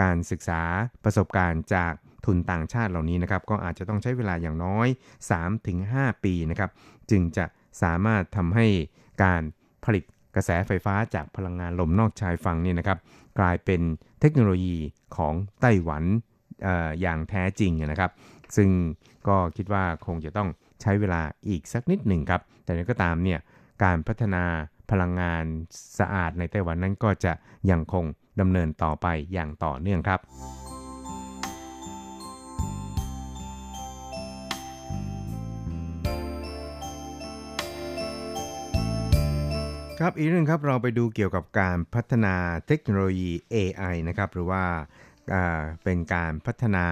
[0.00, 0.62] การศึกษา
[1.04, 1.92] ประสบการณ์จาก
[2.26, 4.88] ทุนต่างชาติเหล่านี้นะครับก็อาจจะต้องใช้เวลาอย่างน้อย
[5.54, 6.70] 3-5 ปีนะครับ
[7.10, 7.44] จึงจะ
[7.82, 8.66] สามารถทำให้
[9.22, 9.42] การ
[9.84, 12.98] ผลิตกระแสไฟฟ้าจากพลังงานลมนอกชายฝั่งนี่นะครับ
[13.38, 13.80] กลายเป็น
[14.20, 14.78] เทคโนโลยี
[15.16, 16.04] ของไต้หวัน
[16.66, 16.68] อ
[17.00, 18.10] อย่างแท้จริงนะครับ
[18.56, 18.70] ซึ่ง
[19.28, 20.48] ก็คิดว่าคงจะต้อง
[20.82, 23.40] ใช้เวลาอีกสักนิดหนึ่งครับ แต่ก็ตามเนี่ย
[23.84, 24.44] การพัฒนา
[24.90, 25.44] พลังงาน
[25.98, 27.32] สะอาดในไต้หวันนั้นก็จะ
[27.70, 28.04] ยังคง
[28.40, 30.20] ดำเนินต่อไปอย่างต่อเนื่องครับ
[40.00, 42.34] ครับอีกเรื่องครับเราไปดูเกี่ยวกับการพัฒนา
[42.66, 44.62] เทคโนโลยี AI นะครับหรือว่า
[45.84, 46.86] เป็นการพัฒนา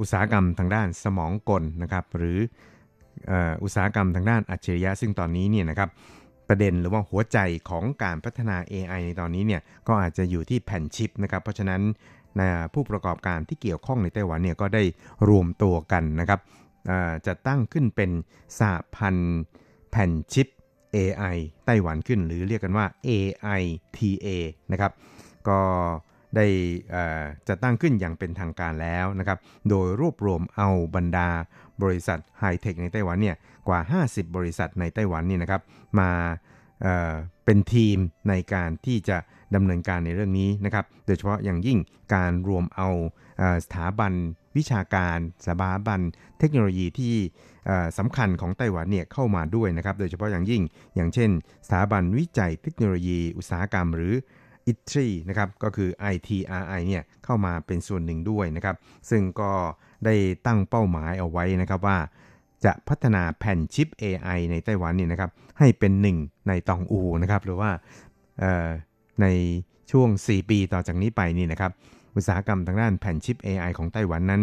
[0.00, 2.38] อุตสาหกรรมทางด้านสมองกลนะครับหรือ
[3.62, 5.90] อุตสาหกรรมทางด้านอัจฉริยะซึ่งตอนนี้เนี่ยนะครับ
[6.50, 11.82] ประเด็นหรือว่าหัวใจของการพัฒนา AI ในตอนนี้เนี่ยก็อาจจะอยู่ที่แผ่นชิปนะครับเพราะฉะนั้น
[12.74, 14.82] ผู้ประกอบการที่เกี่ยวข้องในไต้หวันเนี่ยก็ได้
[15.28, 16.40] รวมตัวกันนะครับ
[17.26, 18.10] จะตั้งขึ้นเป็น
[18.58, 19.40] สหพันธ์
[19.90, 20.48] แผ่นชิป
[20.96, 21.36] AI
[21.66, 24.28] ไต้หวันขึ้น หรือเรียกกันว่า AITA
[24.72, 24.92] นะครับ
[25.48, 25.60] ก็
[26.36, 26.46] ได้
[27.48, 31.28] จะตั้งขึ้นอย่างเป็นทางการแล้วนะครับ โดยรวบรวมเอาบรรดา
[31.82, 33.36] บริษัทไฮเทคในไต้หวันเนี่ย
[33.68, 35.62] กว่า 50 บริษัทในไต้หวันนี่นะครับ
[36.00, 36.10] มา
[36.82, 39.18] เเป็นทีมในการที่จะ
[39.54, 41.78] ดำเนินการในเรื่องนี้นะครับ โดยเฉพาะอย่างยิ่ง
[42.14, 42.88] การรวมเอา
[43.64, 44.12] สถาบัน
[44.56, 46.00] วิชาการสถาบัน
[46.38, 47.14] เทคโนโลยีที่
[47.98, 50.62] สำคัญของไต้หวันเนี่ยเข้ามาด้วยนะครับ โดยเฉพาะอย่างยิ่ง
[50.96, 51.30] อย่างเช่น
[51.66, 54.14] สถาบันวิจัยเทคโนโลยีอุตสาหกรรมหรือ
[54.70, 58.76] ITRI นะครับก็คือ ITRI เนี่ยเข้ามาเป็นส่วนหนึ่งด้วยนะครับ
[59.10, 59.52] ซึ่งก็
[60.04, 60.14] ได้
[60.46, 61.98] ตั้งเป้าหมายเอาไว้นะครับว่า
[62.64, 66.16] จะพัฒนาแผ่นชิป AI ในไต้หวันนี่นะครับให้เป็นหนึ่ง
[66.48, 67.70] ในตองอูนะครับหรือว่า
[69.22, 69.26] ใน
[69.90, 71.72] ช่วง 4 ปีต่อจากนี้ไปนี่นะครับ
[72.16, 74.42] อุตสาหกรรมทางด้านแผ่นชิป AI ของไต้หวันนั้น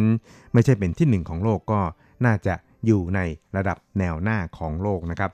[0.54, 1.80] ไม่ใช่เป็นที่หนึ่งของโลกก็
[2.26, 3.20] น่าจะอยู่ใน
[3.58, 5.32] ระดับแนวหน้าของโลกนะครับ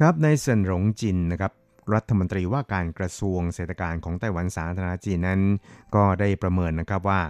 [0.00, 1.52] ครับในเซินหลงจินนะครับ
[1.94, 5.40] รัฐมนตรีว่าการกระทรวงเศรษฐการของไต้หวันสาธารณจีนนั้น
[5.94, 7.20] ก็ได้ประเมินนะครับว่า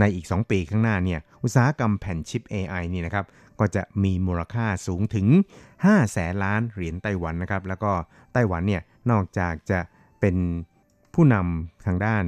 [0.00, 3.26] ในอีก 2 ปีข้างหน้าเนี่ย อุตสาหกรรมแผ่นชิป AI นี่นะครับ
[3.60, 5.26] ก็จะมีมูลค่าสูงถึง
[5.70, 7.92] 5 แสนล้านเหรียญไต้หวันนะครับแล้วก็
[8.32, 9.80] ไต้หวันเนี่ยนอกจากจะ
[10.20, 10.36] เป็น
[11.14, 12.24] ผู้นำทางด้าน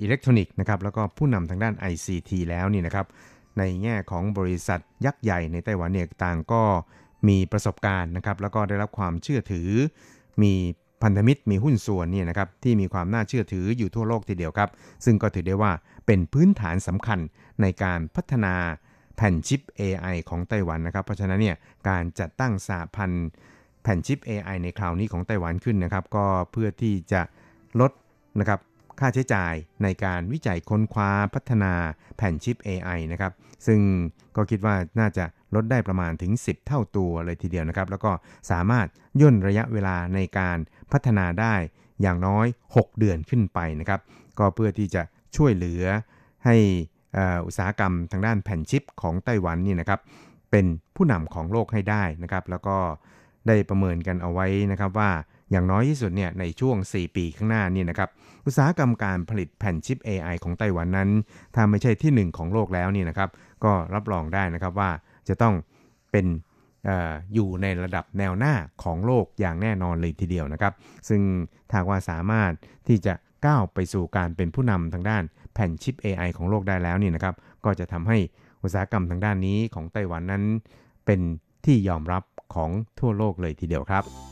[0.00, 3.06] อิเล็กทรอนิกส์นะครับแล้วก็ผู้นำทางด้าน ICT แล้วนี่นะครับ
[3.58, 6.62] ในแง่ของบริษัทยักษ์ใหญ่ในไต้หวันเนี่ยต่างก็
[7.28, 9.68] มีประสบการณ์นะครับแล้วก็ได้รับความเชื่อถือ
[10.42, 10.54] มี
[11.02, 14.70] พันธมิตรมีหุ้นส่วนเนี่ยนะครับที่มีความน่าเชื่อถืออยู่ทั่วโลกทีเดียวครับ
[15.04, 15.72] ซึ่งก็ถือได้ว่า
[16.06, 17.18] เป็นพื้นฐานสำคัญ
[17.62, 18.54] ในการพัฒนา
[19.16, 21.56] แผ่นชิป AI ของไต้หวันนะครับ เพราะฉะนั้นเนี่ย
[21.88, 23.28] การจัดตั้งสาพันธ์
[23.82, 27.22] แผ่นชิป AI ในคราวนี้ของไต้หวันขึ้นนะครับ ก็เพื่อที่จะ
[27.80, 27.92] ลด
[28.40, 28.60] นะครับ
[29.00, 31.72] ค่าใช้จ่ายในการวิจัยค้นคว้าพัฒนา
[32.16, 33.32] แผ่นชิป AI นะครับ
[33.66, 33.80] ซึ่ง
[34.36, 38.12] ก็คิดว่าน่าจะ ลดได้ประมาณถึง 10 เท่าตัวเลยทีเดียวนะครับ แล้วก็
[38.50, 38.86] สามารถ
[39.20, 40.58] ย่นระยะเวลาในการ
[40.92, 41.54] พัฒนาได้
[42.02, 44.00] อย่างน้อย 6 เดือนขึ้นไปนะครับ
[44.38, 45.02] ก็เพื่อที่จะ
[45.36, 45.82] ช่วยเหลือ
[46.44, 46.56] ให้
[47.46, 50.00] อุตสาหกรรมทางด้านแผ่นชิปของไต้หวันนี่นะครับ
[50.50, 52.76] เป็นผู้นำของโลกให้ได้นะครับ แล้วก็
[53.46, 55.10] ได้ประเมินกันเอาไว้นะครับว่า
[55.50, 58.10] อย่างน้อยที่สุดเนี่ยในช่วง 4 ปีข้างหน้านี่นะครับ
[58.46, 61.10] อุตสาหกรรมการผลิตแผ่นชิป AI ของไต้หวันนั้น
[61.54, 63.30] ถ้าไม่ใช่ที่ 1 ของโลกแล้วนี่นะครับ
[63.64, 64.90] ก็รับรองได้นะครับว่า
[65.30, 65.54] จะต้อง
[66.12, 66.26] เป็น
[66.88, 66.90] อ
[67.34, 70.72] อยู่ในระดับแนวหน้าของโลกอย่างแน่นอนเลยทีเดียวนะครับ
[71.08, 71.20] ซึ่ง
[71.70, 72.52] ถ้าว่าสามารถ
[72.88, 73.14] ที่จะ
[73.46, 75.22] ก้าวไปสู่การเป็นผู้นำทางด้าน
[75.54, 78.18] แผ่นชิป AI ของโลกได้แล้วนี่นะครับ ก็จะทำให้
[78.62, 80.44] อุตสาหกรรมทางด้านนี้ของไต้หวันนั้น
[81.06, 81.20] เป็น
[81.64, 82.22] ที่ยอมรับ
[82.54, 84.29] ของทั่วโลกเลยทีเดียวครับ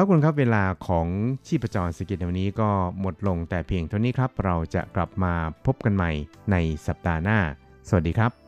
[0.00, 1.06] ครับคุณครับเวลาของ
[1.46, 5.34] ชีพจรสกิจในวันนี้ก็หมดลงแต่เพียงเท่านี้ครับ เราจะกลับมา
[5.66, 6.10] พบกันใหม่
[6.50, 6.56] ใน
[6.86, 7.38] สัปดาห์หน้า
[7.88, 8.47] สวัสดีครับ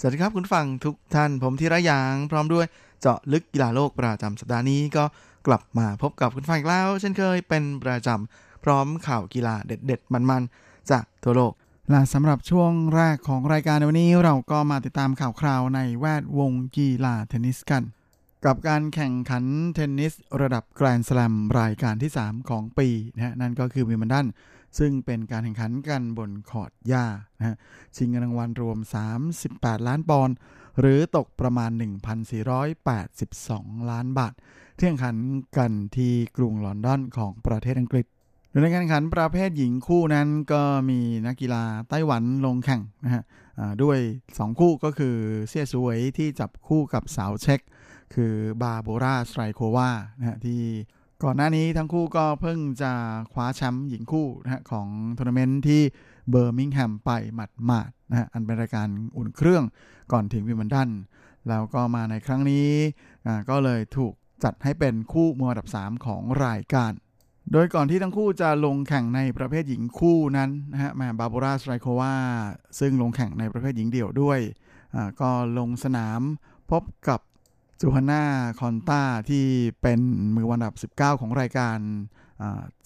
[0.00, 2.66] สวัสดีครับคุณฟังทุกท่านผมธีระยาง พร้อมด้วย
[3.00, 5.04] เจาะลึกกีฬาโลกประจำสัปดาห์นี้ก็
[5.46, 11.52] กลับมาพบกับคุณฟังอีกแล้ว เช่นเคยเป็นประจำพร้อมข่าวกีฬาเด็ด ๆ มันๆ จากทั่วโลก
[11.90, 17.82] และสำหรับช่วงแรกของรายการในวันนี้เราก็มาติดตามข่าวคราวในแวดวงกีฬาเทนนิสกัน
[18.44, 24.26] กับการแข่งขันเทนนิสระดับแกรนด์สแลมรายการที่ 3 ของปีนะฮะนั่นก็คือวิมบิลดัน
[24.78, 27.04] ซึ่งเป็นการแข่งขันกันบนคอร์ดหญ้า
[27.38, 27.56] นะ
[27.96, 28.78] ชิงเงินรางวัลรวม
[29.34, 30.34] 38 ล้านปอนด์
[30.80, 31.70] หรือตกประมาณ
[33.00, 34.32] 1,482 ล้านบาท
[34.76, 35.16] ที่แข่งขัน
[35.56, 38.06] กันที่กรุงลอนดอนของประเทศอังกฤษ
[38.50, 43.22] โดยในการแข่งขันประเภทหญิงคู่นั้นก็มีนักกีฬาไต้หวันลงแข่งนะฮะ
[43.82, 45.16] ด้วย 2 คู่ก็คือ
[45.48, 47.60] เซียสวยที่จับคู่กับสาวเช็ก
[48.14, 50.60] คือบาโบราสไตรโควานะฮะที่
[51.24, 52.92] ก่อนหน้านี้ทั้งคู่ก็เพิ่งจะ
[53.32, 55.82] คว้าแชมป์หญิงคู่นะฮะของทัวร์นาเมนต์ที่
[56.30, 59.64] เบอร์มิงแฮมไปหมัดหมาดนะฮะอันเป็นรายการอุ่นเครื่อง
[60.12, 60.90] ก่อนถึงวิมเบิลดัน
[61.48, 62.68] แล้วก็มาในครั้งนี้
[63.26, 64.12] อ่าก็เลยถูก
[64.44, 66.92] จัดให้เป็นคู่มืออันดับ 3 ของรายการ
[67.52, 72.14] โดยก่อนที่ทั้งคู่จะลงแข่งในประเภทหญิงคู่นั้นนะฮะแม่บาโบราสไตรโควา
[72.78, 74.38] ซึ่งลงแข่งในประเภทหญิงเดี่ยวด้วย
[74.94, 76.20] อ่าก็ลงสนาม
[76.70, 77.20] พบกับ
[77.80, 78.22] จูฮาน่า
[78.60, 79.44] คอนตาที่
[79.82, 80.00] เป็น
[80.34, 81.78] มือวันดับ 19 ของรายการ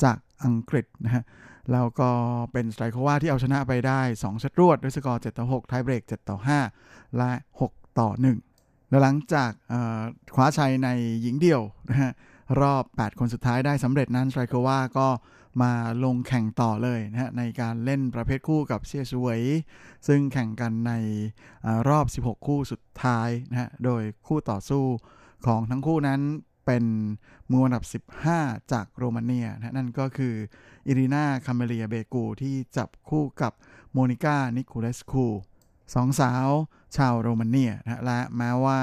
[0.02, 1.24] จากอังกฤษนะฮะ
[1.72, 2.11] แล้วก็
[2.52, 6.38] เป็นสไตรโควาที่เอาชนะไปได้ 2 เซตรวด ด้วยสกอร์ 7 ต่อ 6 ไทยเบรก 7 ต่อ
[6.76, 7.33] 5 และ
[7.68, 8.11] 6 ต่อ
[8.50, 9.50] 1 แล้วหลังจาก
[10.35, 10.88] คว้าชัยใน
[11.22, 12.12] หญิงเดี่ยวนะฮะ
[12.61, 15.09] รอบ 8 คนสุดท้ายได้สำเร็จนั้นสไตรโควาก็
[15.62, 15.72] มา
[16.04, 19.40] ลงแข่งต่อเลยนะฮะในการเล่นประเภทคู่กับเซียสวย
[20.08, 24.84] ซึ่งแข่งกันในรอบ 16 คู่สุดท้ายนะฮะโดยคู่ต่อสู้
[25.46, 26.20] ของทั้งคู่นั้น
[26.66, 26.84] เป็น
[27.50, 27.84] มืออันดับ
[28.28, 30.34] 15 จากโรมาเนียนะนั่นก็คือ
[30.86, 33.52] อิรินาคาเมเลียเบกูที่จับคู่กับ
[33.92, 35.26] โมนิก้านิโคเลสคู
[35.94, 36.48] สองสาว
[36.96, 38.80] ชาวโรมาเนียนะฮะและแม้ว่า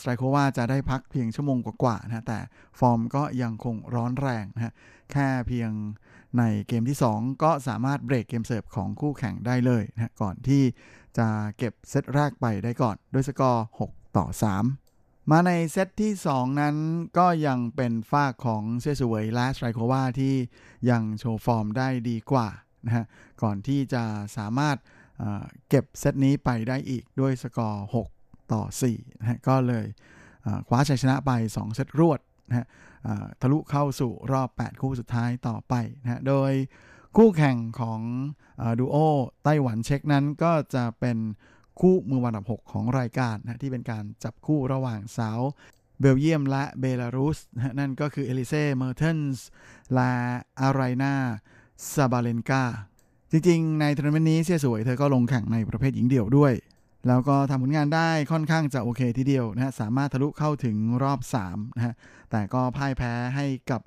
[0.00, 2.38] สไตรโควาจะได้พักเพียงชั่วโมงกว่าๆนะแต่
[2.78, 4.72] ฟอร์มก็ยังคงร้อนแรงนะฮะ
[5.12, 5.70] แค่เพียง
[6.38, 10.62] ในเกมที่ 2 ก็สามารถเบรกเกมเสิร์ฟของคู่แข่งได้เลยนะก่อนที่
[11.18, 14.26] จะเก็บเซตแรกไปได้ก่อนด้วยสกอร์ 6 ต่อ
[14.78, 16.76] 3 มาในเซตที่ 2 นั้น
[17.18, 20.34] ก็ยังเป็นฝ่ายของเซี่ยซูเวยและสไตรโควาที่
[20.90, 22.48] ยังโชว์ฟอร์มได้ดีกว่า
[22.86, 23.04] นะฮะ
[23.42, 24.02] ก่อนที่จะ
[24.36, 24.76] สามารถ
[25.68, 27.84] เก็บเซตนี้ไปได้อีกด้วยสกอร์
[28.16, 29.86] 6 ต่อ4นะฮะก็เลย
[30.68, 32.66] คว้าชัยชนะไป 2 เซตรวดนะฮะ
[33.40, 36.52] ทะลุเข้าสู่รอบ 8 คู่สุดท้ายต่อไปนะโดย
[37.16, 38.00] คู่แข่งของ
[38.78, 38.96] ดูโอ
[39.44, 41.18] ไต้หวันเช็กนั้นก็จะเป็น
[41.80, 45.40] คู่มืออันดับ 6 ของรายการนะที่เป็นการจับคู่ระหว่างสาว
[46.00, 49.46] เบลเยียมและเบลารุสนะฮะนั่นก็คือเอลิเซ่เมอร์เทนส์
[49.94, 50.12] และ
[50.60, 51.14] อารายนา
[51.94, 52.64] ซาบาเลนกา
[53.30, 56.52] จริงๆ ในทัวร์นาเมนต์นี้เซี่ยซูเวยเธอก็ลงแข่งในประเภทหญิงเดี่ยวด้วย
[57.08, 61.94] แล้วก็ทำผลงานได้ค่อนข้างจะโอเคทีเดียวนะฮะสามารถทะลุเข้าถึงรอบ3นะฮะ
[62.30, 63.80] แต่ก็พ่ายแพ้ให้กับ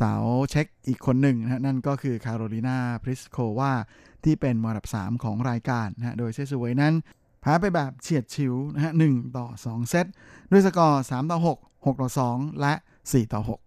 [0.00, 3.72] สาวเช็คอีกคนหนึ่งนะนั่นก็คือคาโรลินาพริสโควา
[4.24, 6.94] ที่เป็นมืออันดับ 3 ของรายการนะฮะโดยเซซวยนั้น
[7.40, 10.06] แพ้ไปแบบเฉียดฉิวนะฮะ1ต่อ 2 เซต
[10.50, 13.65] ด้วยสกอร์ 3 ต่อ 6 6 ต่อ 2 และ 4 ต่อ 6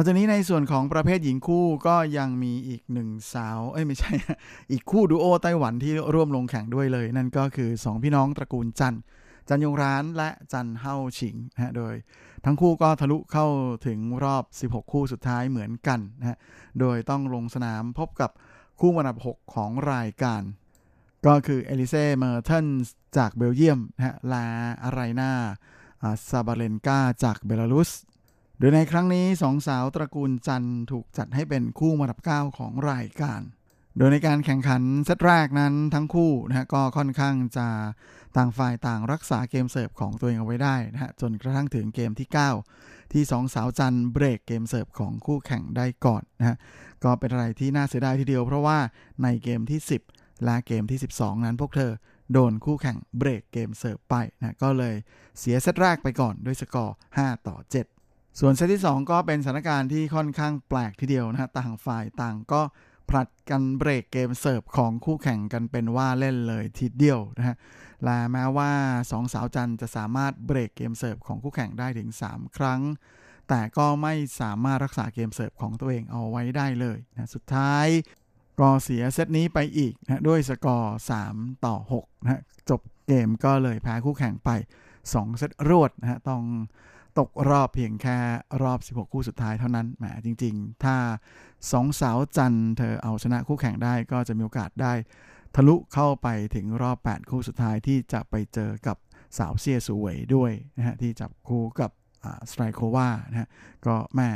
[0.00, 4.12] อกจากนี้ในส่วนของประเภทหญิงคู่ก็ยังมีอีกหนึ่งสาว เอ้ยไม่ใช่
[4.70, 8.94] อีกคู่ดูโอไต้หวันที่ร่วมลงแข่งด้วยเลย นั่นก็คือ 2 พี่น้องตระกูลจัน
[9.48, 11.94] จันยงรานและจันเฮาฉิงนะฮะโดย
[12.44, 13.46] ทั้งคู่ก็ทะลุเข้า
[13.86, 16.38] ถึงรอบ 16 คู่สุดท้ายเหมือนกันนะฮะ
[16.80, 18.30] โดยต้องลงสนามพบกับ
[18.80, 20.42] คู่อันดับ 6 ของรายการ
[21.26, 22.66] ก็คือเอลิเซ่เมอร์เทน
[23.16, 24.46] จากเบลเยียมนะฮะและ
[24.84, 25.32] อารายนา
[26.30, 27.90] ซาบาเลนกาจากเบลารุส
[28.60, 33.40] โดยในครั้งนี้สองสาวตระกูลจันถูกจัดให้เป็นคู่มาดับเก้าของรายการ
[33.96, 37.68] โดยในการแข่งขันเซตแรกนั้นทั้งคู่นะฮะก็ค่อนข้างจะ
[38.36, 42.28] ต่างฝ่ายต่างรักษาเกมเสิร์ฟของตัวเองเอาไว้ได้นะฮะจนกระทั่งถึงเกมที่
[42.70, 46.56] 9 ที่สองสาวจันเบรกเกมเสิร์ฟของคู่แข่งได้ก่อนนะฮะ
[47.04, 48.78] ก็เป็นอะไรที่น่าเสียดายทีเดียวเพราะว่า
[49.22, 49.80] ในเกมที่
[50.12, 51.92] 10 และเกมที่ 12 นั้นพวกเธอ
[52.32, 54.94] โดนคู่แข่งเบรกเกมเสิร์ฟไปนะก็เลย
[55.38, 57.97] เสียเซตแรกไปก่อนด้วยสกอร์ 5 ต่อ 7
[58.40, 62.62] ส่วนเซตที่ 2 ก็เป็นสถานการณ์ที่ค่อนข้างแปลกทีเดียวนะฮะต่างฝ่ายต่างก็
[63.08, 67.56] ผลัดกันเบรกเกมเสิร์ฟของคู่แข่งกันเป็นว่าเล่นเลยทีเดียวนะฮะ
[68.04, 68.70] และแม้ว่า
[69.10, 72.80] สองสาวจันจะสามารถเบรกเกมเสิร์ฟของคู่แข่งได้ถึง 3 ครั้ง
[73.48, 77.86] แต่ก็ไม่สามารถรักษาเกมเสิร์ฟของตัวเองเอาไว้ได้เลยนะสุดท้าย
[78.60, 80.96] ก็เสียเซตนี้ไปอีกนะด้วยสกอร์
[81.28, 84.50] 3 ต่อ6นะจบเกมก็เลยแพ้คู่แข่งไป
[84.98, 86.42] 2 เซตรวดนะฮะต้อง
[87.18, 88.18] ตกรอบเพียงแค่
[88.62, 90.96] รอบ 16 คู่สุดท้ายเท่านั้นแหมจริง ๆ ถ้า
[91.72, 94.92] สองสาวจันเธอเอาชนะคู่แข่งได้ก็จะมีโอกาสได้
[95.54, 98.96] ทะลุเข้าไปถึงรอบ 8 คู่สุดท้ายที่จะไปเจอกับ
[99.38, 101.90] สาวเซียสูเวยด้วยนะฮะที่จับคู่กับ
[102.50, 103.48] สไตรโควานะฮะ
[103.86, 104.30] ก็แม่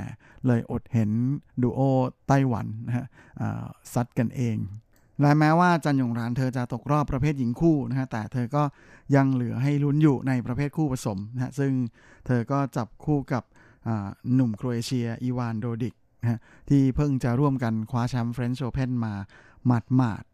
[0.46, 1.10] เลยอดเห็น
[1.62, 1.80] ดูโอ
[2.28, 3.06] ไต้หวันนะฮะ
[3.92, 4.56] ซัดกันเอง
[5.22, 8.62] และแม้ว่าจันยงรานเธอจะตกรอบประเภทหญิงคู่นะฮะแต่เธอก็
[9.16, 11.72] ยังเหลือให้ลุ้นอยู่ในประเภทคู่ผสมนะฮะซึ่ง
[12.26, 13.42] เธอก็จับคู่กับ
[14.34, 19.14] หนุ่มโครเอเชียอีวานโดดิกนะฮะที่เพิ่งจะร่วมกันคว้าแชมป์เฟรนช์โอเพนมา
[19.66, 20.24] หมาดหมาด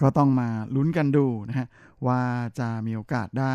[0.00, 1.66] ก็ต้องมาลุ้นกันดูนะฮะ
[2.06, 2.22] ว่า
[2.58, 3.54] จะมีโอกาสได้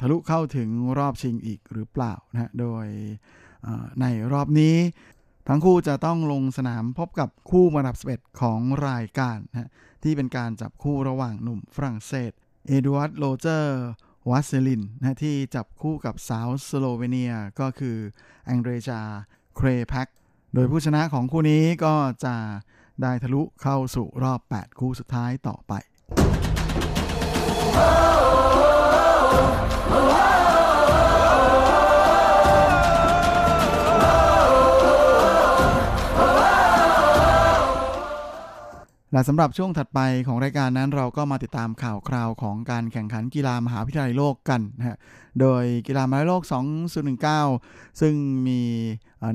[0.00, 0.68] ทะลุเข้าถึง
[0.98, 2.86] รอบชิงอีกหรือเปล่านะฮะโดย
[4.00, 4.74] ในรอบนี้
[5.48, 9.70] ทั้งคู่จะต้องลงสนามพบกับคู่มืออันดับ 11 ของรายการนะ
[10.02, 12.32] ที่เป็นการจับคู่ระหว่างหนุ่มฝรั่งเศส
[12.66, 13.82] เอดวาร์ดโรเจอร์
[14.30, 17.96] วัสเซลินนะที่จับคู่กับสาวสโลเวเนียก็คือ
[18.46, 19.00] แองเดรจา
[19.56, 20.06] เครพัก
[20.54, 22.36] โดยผู้ชนะของคู่นี้ก็จะ
[23.02, 25.72] ได้ทะลุเข้าสู่รอบ 8 คู่สุดท้ายต่อไป
[39.14, 44.96] และสำหรับช่วงถัดไปของรายการนั้นเราก็มาติดตามข่าวคราวของการแข่งขันกีฬามหาวิทยาลัยโลกกันนะฮะ
[45.40, 46.42] โดยกีฬามหาวิทยาลัยโลก
[47.42, 48.14] 2019 ซึ่ง
[48.48, 48.60] มี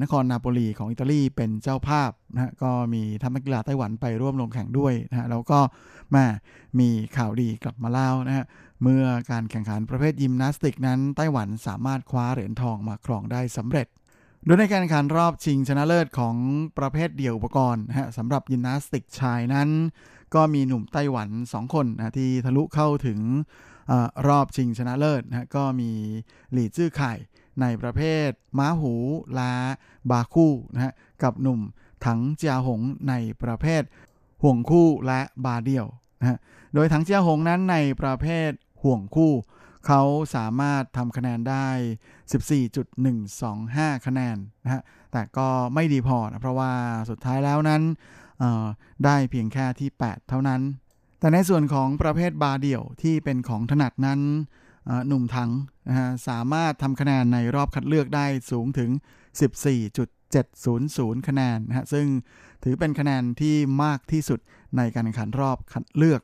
[0.01, 5.59] นครนาโปลีของอิตาลีเป็นเจ้าภาพนะฮะ ก็มีทัพนักกีฬาไต้หวันไปร่วมลงแข่งด้วยนะฮะ แล้วก็
[6.15, 6.25] มา
[6.79, 8.45] มีข่าวดีกลับมาเล่านะฮะ
[8.83, 13.87] เมื่อการแข่งขันประเภทยิมนาสติกนั้นไต้หวันสามารถคว้าเหรียญทองมาครองได้สำเร็จ
[14.45, 16.35] โดยในการแข่งขันรอบชิงชนะเลิศของ
[16.77, 19.69] ประเภทเดี่ยวอุปกรณ์นะฮะสำหรับยิมนาสติกชายนั้น
[20.35, 23.19] ก็มีหนุ่มไต้หวัน 2 คนนะที่ทะลุเข้าถึง
[23.91, 23.93] อ
[24.27, 25.91] รอบชิงชนะเลิศนะก็มี
[26.51, 27.13] หลี่จื้อไข่
[27.61, 28.93] ในประเภท ม้าหู
[29.37, 29.51] ลา
[30.11, 31.59] บาคู่นะฮะกับหนุ่ม
[32.05, 33.13] ถังเจียหงใน
[33.43, 33.83] ประเภท
[34.43, 35.85] ห่วงคู่และบาเดียว
[36.19, 36.37] นะฮะ
[36.73, 38.51] โดยถังเจียหงนั้นในประเภท
[38.83, 39.33] ห่วงคู่
[39.87, 40.01] เขา
[40.35, 41.67] สามารถทำคะแนนได้
[42.87, 46.73] 14.125 คะแนนนะฮะ แต่ก็ไม่ดีพอนะ เพราะว่า
[47.09, 47.81] สุดท้ายแล้วนั้น
[49.05, 50.61] ได้เพียงแค่ที่ 8 เท่านั้น
[51.19, 54.19] แต่ในส่วนของประเภทบาเดี่ยวที่เป็นของถนัดนั้น
[55.07, 55.51] หนุ่มถัง
[55.87, 58.89] นะฮะสามารถทำคะแนนในรอบคัดเลือกได้สูงถึง
[60.09, 62.07] 14.700 คะแนนนะฮะ ซึ่ง
[62.63, 64.39] ถือเป็นคะแนนที่มากที่สุด
[64.77, 66.21] ในการแข่งขันรอบคัดเลือก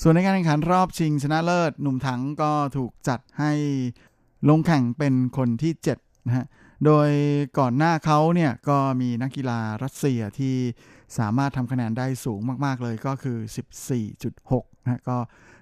[0.00, 3.52] ส่วนในการแข่งขันรอบชิงชนะเลิศ หนุ่มถังก็ถูกจัดให้
[4.48, 6.46] ลงแข่งเป็นคนที่7นะฮะ
[6.84, 7.10] โดย
[7.58, 10.56] ก่อนหน้าเขาเนี่ยก็มีนักกีฬารัสเซียที่
[11.18, 13.38] สามารถทำคะแนนได้สูงมาก ๆ เลยก็คือ
[14.12, 15.18] 14.6นะก็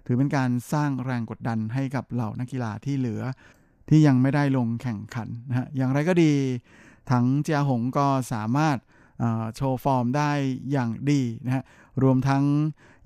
[0.07, 3.23] ถือเป็นการสร้างแรงกดดันให้กับเหล่านักกีฬาที่เหลือ
[3.89, 6.33] ที่ยังไม่ได้ลงแข่งขันนะฮะ อย่างไรก็ดี
[7.11, 8.79] ทั้งเจียหงก็สามารถ
[9.57, 10.31] โชว์ฟอร์มได้
[10.73, 11.65] อย่างดีนะฮะ
[12.03, 12.45] รวมทั้ง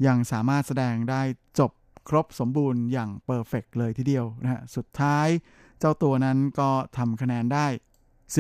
[0.07, 1.23] ยังสามารถแสดงได้
[1.59, 1.73] จบ
[2.09, 5.29] ครบสมบูรณ์อย่างเปอร์เฟกเลยทีเดียวนะฮะสุดท้าย
[5.79, 7.67] เจ้าตัวนั้นก็ทำคะแนนได้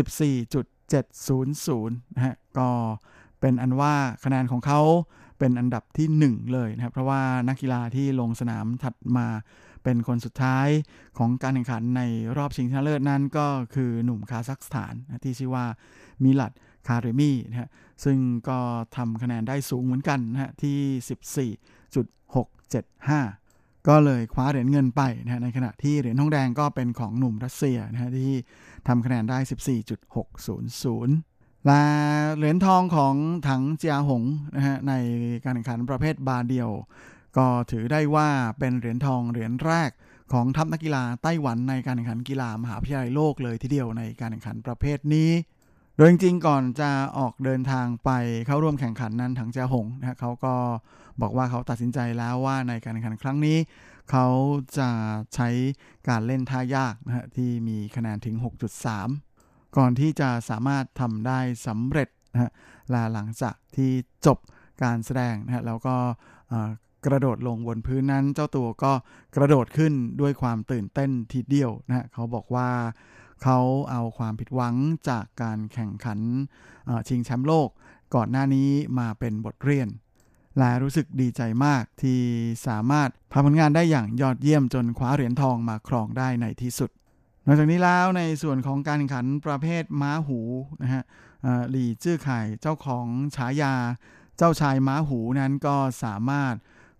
[0.06, 2.70] 14.700นะฮะก็
[3.40, 4.80] เป็นอันว่าคะแนนของเขา
[5.38, 9.26] เป็นอันดับที่ 1 เลยนะครับ เพราะว่านักกีฬาที่ลงสนามถัดมา
[9.84, 10.68] เป็นคนสุดท้าย
[11.18, 12.02] ของการแข่งขันใน
[12.36, 15.66] รอบชิงชนะเลิศนั้นก็คือหนุ่มคาซัคสถานที่ชื่อว่า
[16.22, 16.52] มิลัด
[16.88, 17.68] คาเรมีนะฮะ
[18.04, 18.16] ซึ่ง
[18.48, 18.58] ก็
[18.96, 28.36] ทำคะแนนได้สูงเหมือนกันนะฮะที่ 14.675 ก็เลยคว้าเหรียญเงินไปนะในขณะที่เหรียญทองแดงก็เป็นของหนุ่มรัสเซียนะฮะที่
[28.88, 29.38] ทำคะแนนได้
[29.92, 31.82] 14.600และ
[32.36, 33.14] เหรียญทองของ
[33.48, 34.22] ถังเจียหง
[34.56, 34.92] นะฮะใน
[35.44, 36.70] การแข่งขันประเภทบาเดียว
[37.36, 38.28] ก็ถือได้ว่า
[38.58, 39.90] เป็นเหรียญทองเหรียญแรก
[40.32, 45.30] ของทัพนักกีฬาไต้หวันในการแข่งขันกีฬามหาวิทยาลัยโลกเลยทีเดียวในการแข่งขันประเภทนี้
[45.96, 48.10] โดยจริงๆก่อนจะออกเดินทางไป
[48.46, 50.54] เข้าร่วมแข่งขันนั้นถังเจ้าหงนะเขาก็
[51.20, 53.58] บอกว่าเขาตัดสินใจแล้วว่าในการแข่งขันครั้งนี้
[54.10, 54.26] เขา
[54.78, 54.88] จะ
[55.34, 55.48] ใช้
[56.08, 58.36] การเล่นท่ายากนะฮะที่มีคะแนนถึง
[59.06, 62.50] 6.3 ก่อนที่จะสามารถทำได้สำเร็จนะฮะ
[62.90, 63.90] และหลังจากที่
[64.26, 64.38] จบ
[64.82, 65.96] การแสดงนะฮะแล้วก็
[67.06, 68.92] กระโดดลงบนพื้นนั้น เจ้าตัวก็
[69.36, 72.68] กระโดดขึ้นด้วยความตื่นเต้นทีเดียวนะฮะเขาบอกว่า
[73.42, 73.58] เขา
[73.90, 74.74] เอาความผิดหวัง
[75.08, 76.18] จากการแข่งขัน
[77.08, 77.68] ชิงแชมป์โลก
[78.14, 79.88] ก่อนหน้านี้มาเป็นบทเรียน
[80.58, 82.20] และรู้สึกดีใจมากที่
[82.66, 86.90] สามารถทำผลงานได้อย่างยอดเยี่ยมจนคว้าเหรียญทองมาครองได้ในที่สุด
[87.46, 90.40] นอกจากนี้แล้วในส่วนของการแข่งขันประเภทม้าหู
[90.82, 91.02] นะฮะ
[91.70, 93.06] หลี่จื้อไข่เจ้าของ
[93.36, 93.74] ฉายา
[94.38, 96.54] เจ้าชายม้าหูนั้นก็สามารถ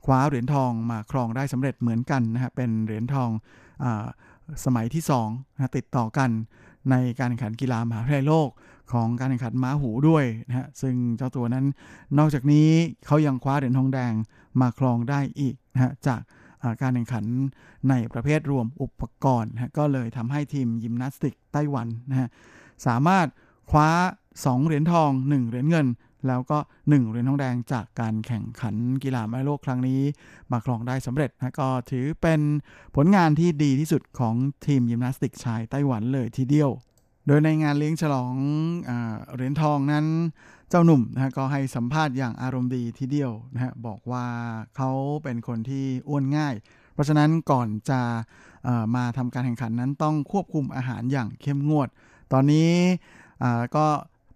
[0.05, 3.30] คว้าเหรียญทองมาครองได้สำเร็จเหมือนกันนะฮะเป็นเหรียญทอง
[3.85, 3.87] อ
[4.65, 6.31] สมัยที่2นะติดต่อกัน
[6.91, 8.49] ในการแข่งขันกีฬามหาวิทยาลัยโลก
[8.93, 11.67] ของการแข่งขันม้าหูด้วยนะฮะซึ่งเจ้าตัวนั้น
[12.19, 12.69] นอกจากนี้
[13.07, 14.13] เขายังคว้าเหรียญทองแดง
[14.61, 16.21] มาครองได้อีกนะฮะจาก
[16.83, 17.25] การแข่งขัน
[17.91, 22.29] ในประเภทรวมอุปกรณ์นะก็เลยทำให้ทีมยิมนาสติกไต้หวันนะฮะ
[22.87, 23.27] สามารถ
[23.71, 23.89] คว้า
[24.29, 25.87] 2 เหรียญทอง 1 เหรียญเงิน
[26.29, 30.01] แล้วก็ 1 เหรียญทองแดงจากการแข่งขันกีฬาไม่โลกครั้งนี้
[30.53, 32.41] มาครองได้สำเร็จนะก็ถือเป็น
[32.97, 34.35] ผลงานที่ดีที่สุดของ
[34.66, 36.70] ทีมยิมนาสติกชายไต้หวันเลยทีเดียว
[37.27, 38.35] โดยในงานเลี้ยงฉลอง
[38.89, 38.91] อ
[39.35, 40.07] เหรียญทองนั้น
[40.70, 44.27] เจ้าหนุ่มนะก็ให้สัมภาษณ์อย่างอารมณ์ดีทีเดียวนะฮะบอกว่า
[44.77, 44.91] เขา
[45.22, 46.55] เป็นคนที่อ้วนง่าย
[46.95, 48.01] เพราะฉะนั้นก่อนจะ
[48.97, 51.89] มาทำการแข่งขันนั้นต้องควบคุมอาหารอย่างเข้มงวด
[52.33, 52.70] ตอนนี้
[53.77, 53.87] ก็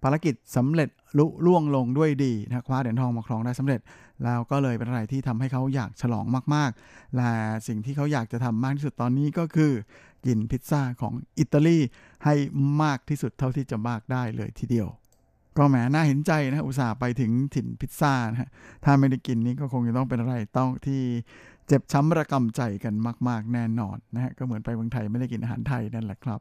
[0.03, 0.89] ภารกิจสำเร็จ
[1.19, 3.81] ลุล่วงลงด้วยดีนะคว้าเหรียญทองมาครองได้สำเร็จ
[4.25, 7.31] แล้วก็เลยเป็นอะไรที่ทำให้เขาอยากฉลองมากๆ และ
[7.67, 9.73] สิ่งที่เขาอยากจะทำมากที่สุดตอนนี้ก็คือ
[10.27, 11.79] กินพิซซ่าของอิตาลี
[12.25, 12.35] ให้
[12.83, 14.89] มากที่สุดเท่าที่จะมากได้เลยทีเดียว
[15.57, 18.51] ก็แหมน่าเห็นใจนะอุตส่าห์ไปถึงถิ่นพิซซ่านะฮะ
[18.85, 21.03] ถ้าไม่ได้กินนี้ก็คงจะต้องเป็นอะไรต้องที่
[21.67, 22.95] เจ็บช้ำระกำใจกัน
[23.29, 26.41] มาก ๆ แน่นอนนะฮะก็เหมือนไปเมืองไทยไม่ได้กินอาหารไทยนั่นแหละครับ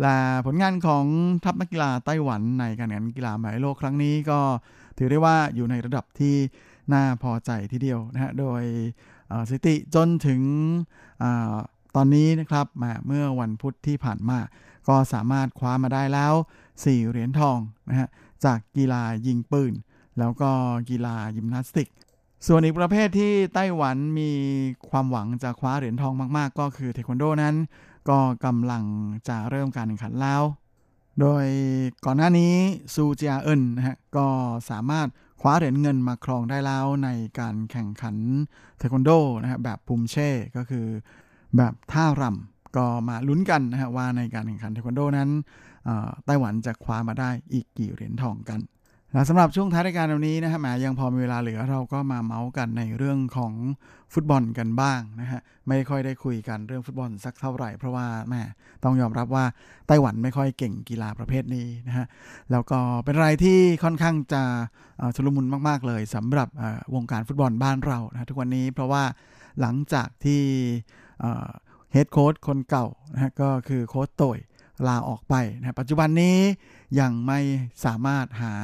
[0.00, 1.04] และผลงานของ
[1.44, 4.40] ทัพนักกีฬาไต้หวันในการแข่งขันกีฬาหมายโลกครั้งนี้ก็
[4.98, 6.34] ถือได้ว่าอยู่ในระดับที่
[6.92, 8.62] น่าพอใจทีเดียวนะฮะ โดย
[9.48, 10.40] สถิติจนถึง
[11.22, 11.24] อ
[11.96, 14.38] ตอนนี้นะครับมาเมื่อวันพุธที่ผ่านมา
[14.88, 16.34] ก็สามารถคว้ามาได้แล้ว
[16.72, 17.58] 4 เหรียญทอง
[17.90, 18.08] นะฮะ
[18.44, 19.72] จากกีฬายิงปืน
[20.18, 20.50] แล้วก็
[20.90, 21.88] กีฬายิมนาสติก
[22.46, 24.30] ส่วนอีกประเภทที่ไต้หวันมี
[24.90, 27.54] ความหวังจะคว้าเหรียญทองมาก ๆ ก็คือเทควันโดนั้น
[28.08, 28.84] ก็กำลัง
[29.28, 30.42] จะเริ่มการแข่งขันแล้ว
[31.20, 31.44] โดย
[32.04, 32.54] ก่อนหน้านี้
[32.94, 34.26] ซูจียเอินนะฮะก็
[34.70, 35.08] สามารถ
[35.40, 37.08] คว้าเหรียญเงินมาครองได้แล้วใน
[37.40, 38.16] การแข่งขัน
[38.78, 39.10] เทควันโด
[39.42, 40.86] นะฮะแบบพุมเช่ก็คือ
[41.56, 45.30] แบบท่ารำก็มาลุ้นกันนะฮะว่าในการแข่งขันเทควันโดนั้น
[46.26, 48.60] ไต้หวันจะคว้ามาได้อีกกี่เหรียญทองกัน
[49.12, 53.52] และสำหรับช่วงท้ายรายการวันนี้นะฮะแหมยังพอมีเวลาเหลือเราก็มาเมาส์กันในเรื่องของ
[54.14, 58.42] ฟุตบอลกันบ้างนะฮะไม่ค่อยได้คุยกันเรื่องฟุตบอลสักเท่าไหร่ เพราะว่าแม่
[58.84, 59.44] ต้องยอมรับว่า
[59.86, 62.06] ไต้หวันไม่ค่อยเก่งกีฬาประเภทนี้นะฮะ
[62.50, 64.42] แล้วก็เป็นอะไรที่ค่อนข้างจะ
[65.16, 66.48] ชุลมุนมาก ๆ เลยสำหรับ
[66.94, 69.04] วงการฟุตบอลบ้านเรานะทุกวันนี้เพราะว่า
[69.60, 70.42] หลังจากที่
[71.92, 74.38] เฮดโค้ชคนเก่านะฮะก็คือโค้ชโตย
[74.86, 76.36] ลาออกไปนะปัจจุบันนี้
[77.00, 77.40] ยังไม่
[77.84, 78.54] สามารถหา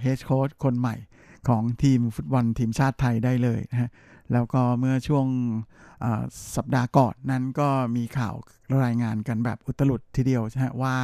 [0.00, 0.96] เฮดโค้ชคนใหม่
[1.48, 3.90] ของทีมฟุตบอลทีมชาติไทยได้เลยนะฮะ
[4.32, 5.26] แล้วก็เมื่อช่วง
[6.56, 8.34] สัปดาห์ก่อนนั้นก็มีข่าว
[8.84, 10.96] รายงานกันแบบอุตลุดทีเดียวนะฮะว่า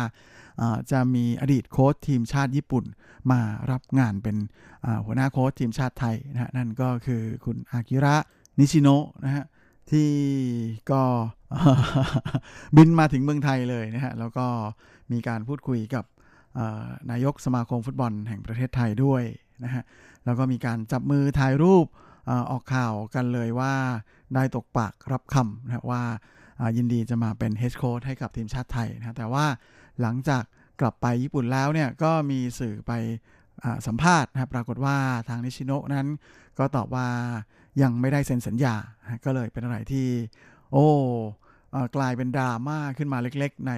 [0.91, 2.85] จะมีอดีตโค้ชทีมชาติญี่ปุ่น
[3.31, 4.37] มารับงานเป็น
[5.05, 8.17] หัวหน้าโค้ชทีมชาติไทยนะฮะนั่นก็คือคุณอากิระ
[8.59, 9.45] นิชิโนะนะฮะ
[9.91, 10.11] ที่
[10.91, 11.03] ก็
[12.77, 14.47] บินมาถึงเมืองไทยเลยนะฮะแล้วก็
[15.13, 16.05] มีการพูดคุยกับ
[17.11, 19.23] นายกสมาคมฟุตบอลแห่งประเทศไทยด้วย
[19.65, 19.83] นะฮะ
[20.25, 21.87] แล้วก็มีการจับมือถ่ายรูป
[22.51, 23.75] ออกข่าวกันเลยว่า
[24.35, 26.03] ได้ตกปากรับคำนะว่า
[26.77, 29.47] ยินดีจะมาเป็นเฮดโค้ชให้กับทีมชาติไทยนะแต่ว่า
[30.01, 30.43] หลังจาก
[30.81, 32.93] กลับไปญี่ปุ่นแล้วเนี่ยก็มีสื่อไป
[33.87, 34.97] สัมภาษณ์นะปรากฏว่า
[35.29, 36.11] ทางนิชิโนะนั้น
[36.59, 37.09] ก็ตอบว่า
[37.83, 38.75] ยังไม่ได้เซ็นสัญญา
[39.25, 40.07] ก็เลยเป็นอะไรที่
[40.73, 40.87] โอ้
[41.97, 43.73] กลายเป็นดราม่าขึ้นมาเล็กๆ ใน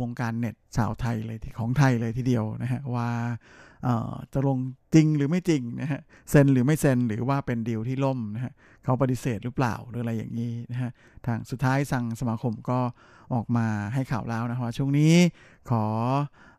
[0.00, 3.08] วงการเน็ตชาวไทยเลยที่ของไทยเลยทีเดียวนะฮะว่า
[4.32, 4.58] จะลง
[4.94, 8.52] จริงหรือไม่จริงนะฮะเซ็นหรือไม่เซ็นหรือว่าเป็นดีลที่ล่มนะฮะ
[8.84, 10.90] เขาปฏิเสธหรือเปล่าหรืออะไรอย่างนี้นะฮะ
[11.26, 12.78] ทางสุดท้ายสั่งสมาคมก็
[13.34, 15.14] ออกมาให้ข่าวแล้วนะว่าช่วงนี้
[15.70, 15.84] ขอ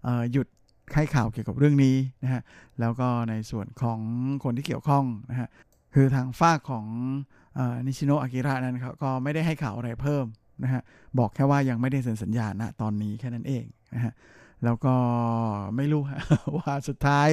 [0.07, 0.47] อหยุด
[0.95, 2.41] ให้ข่าวเกี่ยวกับเรื่องนี้นะฮะ
[2.79, 3.99] แล้วก็ในส่วนของ
[4.43, 5.47] คนที่เกี่ยวข้องนะฮะ
[5.93, 6.85] คือทางฝ้าของ
[7.85, 10.25] นิชิโนะอากิระนั้นเขาก็ไม่ได้ให้ข่าวอะไรเพิ่ม
[10.63, 10.81] นะฮะ
[11.19, 13.65] บอกแค่ว่ายังไม่ได้เซ็นสัญญาณะตอนนี้แค่นั้นเอง
[13.95, 14.13] นะฮะ
[14.63, 14.95] แล้วก็
[15.75, 16.01] ไม่รู้
[16.57, 17.27] ว่าสุดท้าย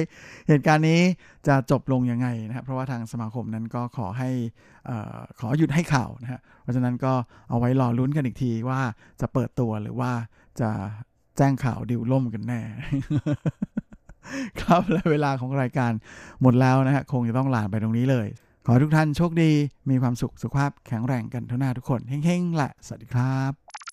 [0.47, 1.01] เหตุการณ์นี้
[1.47, 4.29] จะจบลงยังไงนะครับเพราะว่าทางสมาคมนั้นก็ขอให้
[5.39, 7.13] ขอหยุดให้ข่าวนะฮะเพราะฉะนั้นก็
[7.49, 8.79] เอาไว้รอลุ้นกันอีกทีว่า
[9.21, 10.11] จะเปิดตัวหรือว่า
[10.61, 10.69] จะ
[11.37, 12.61] แจ้งข่าวดิวล่มกันแน่
[14.61, 15.91] ครับและเวลาของรายการ
[16.41, 18.27] หมดแล้วนะฮะคงจะต้องลาไปตรงนี้เลย
[18.65, 19.51] ขอทุกท่านโชคดี
[19.89, 23.92] มีความสุขสุขภาพแข็งแรงกันทุกหน้าทุกคนเฮ้งๆแหละสวัสดีครับ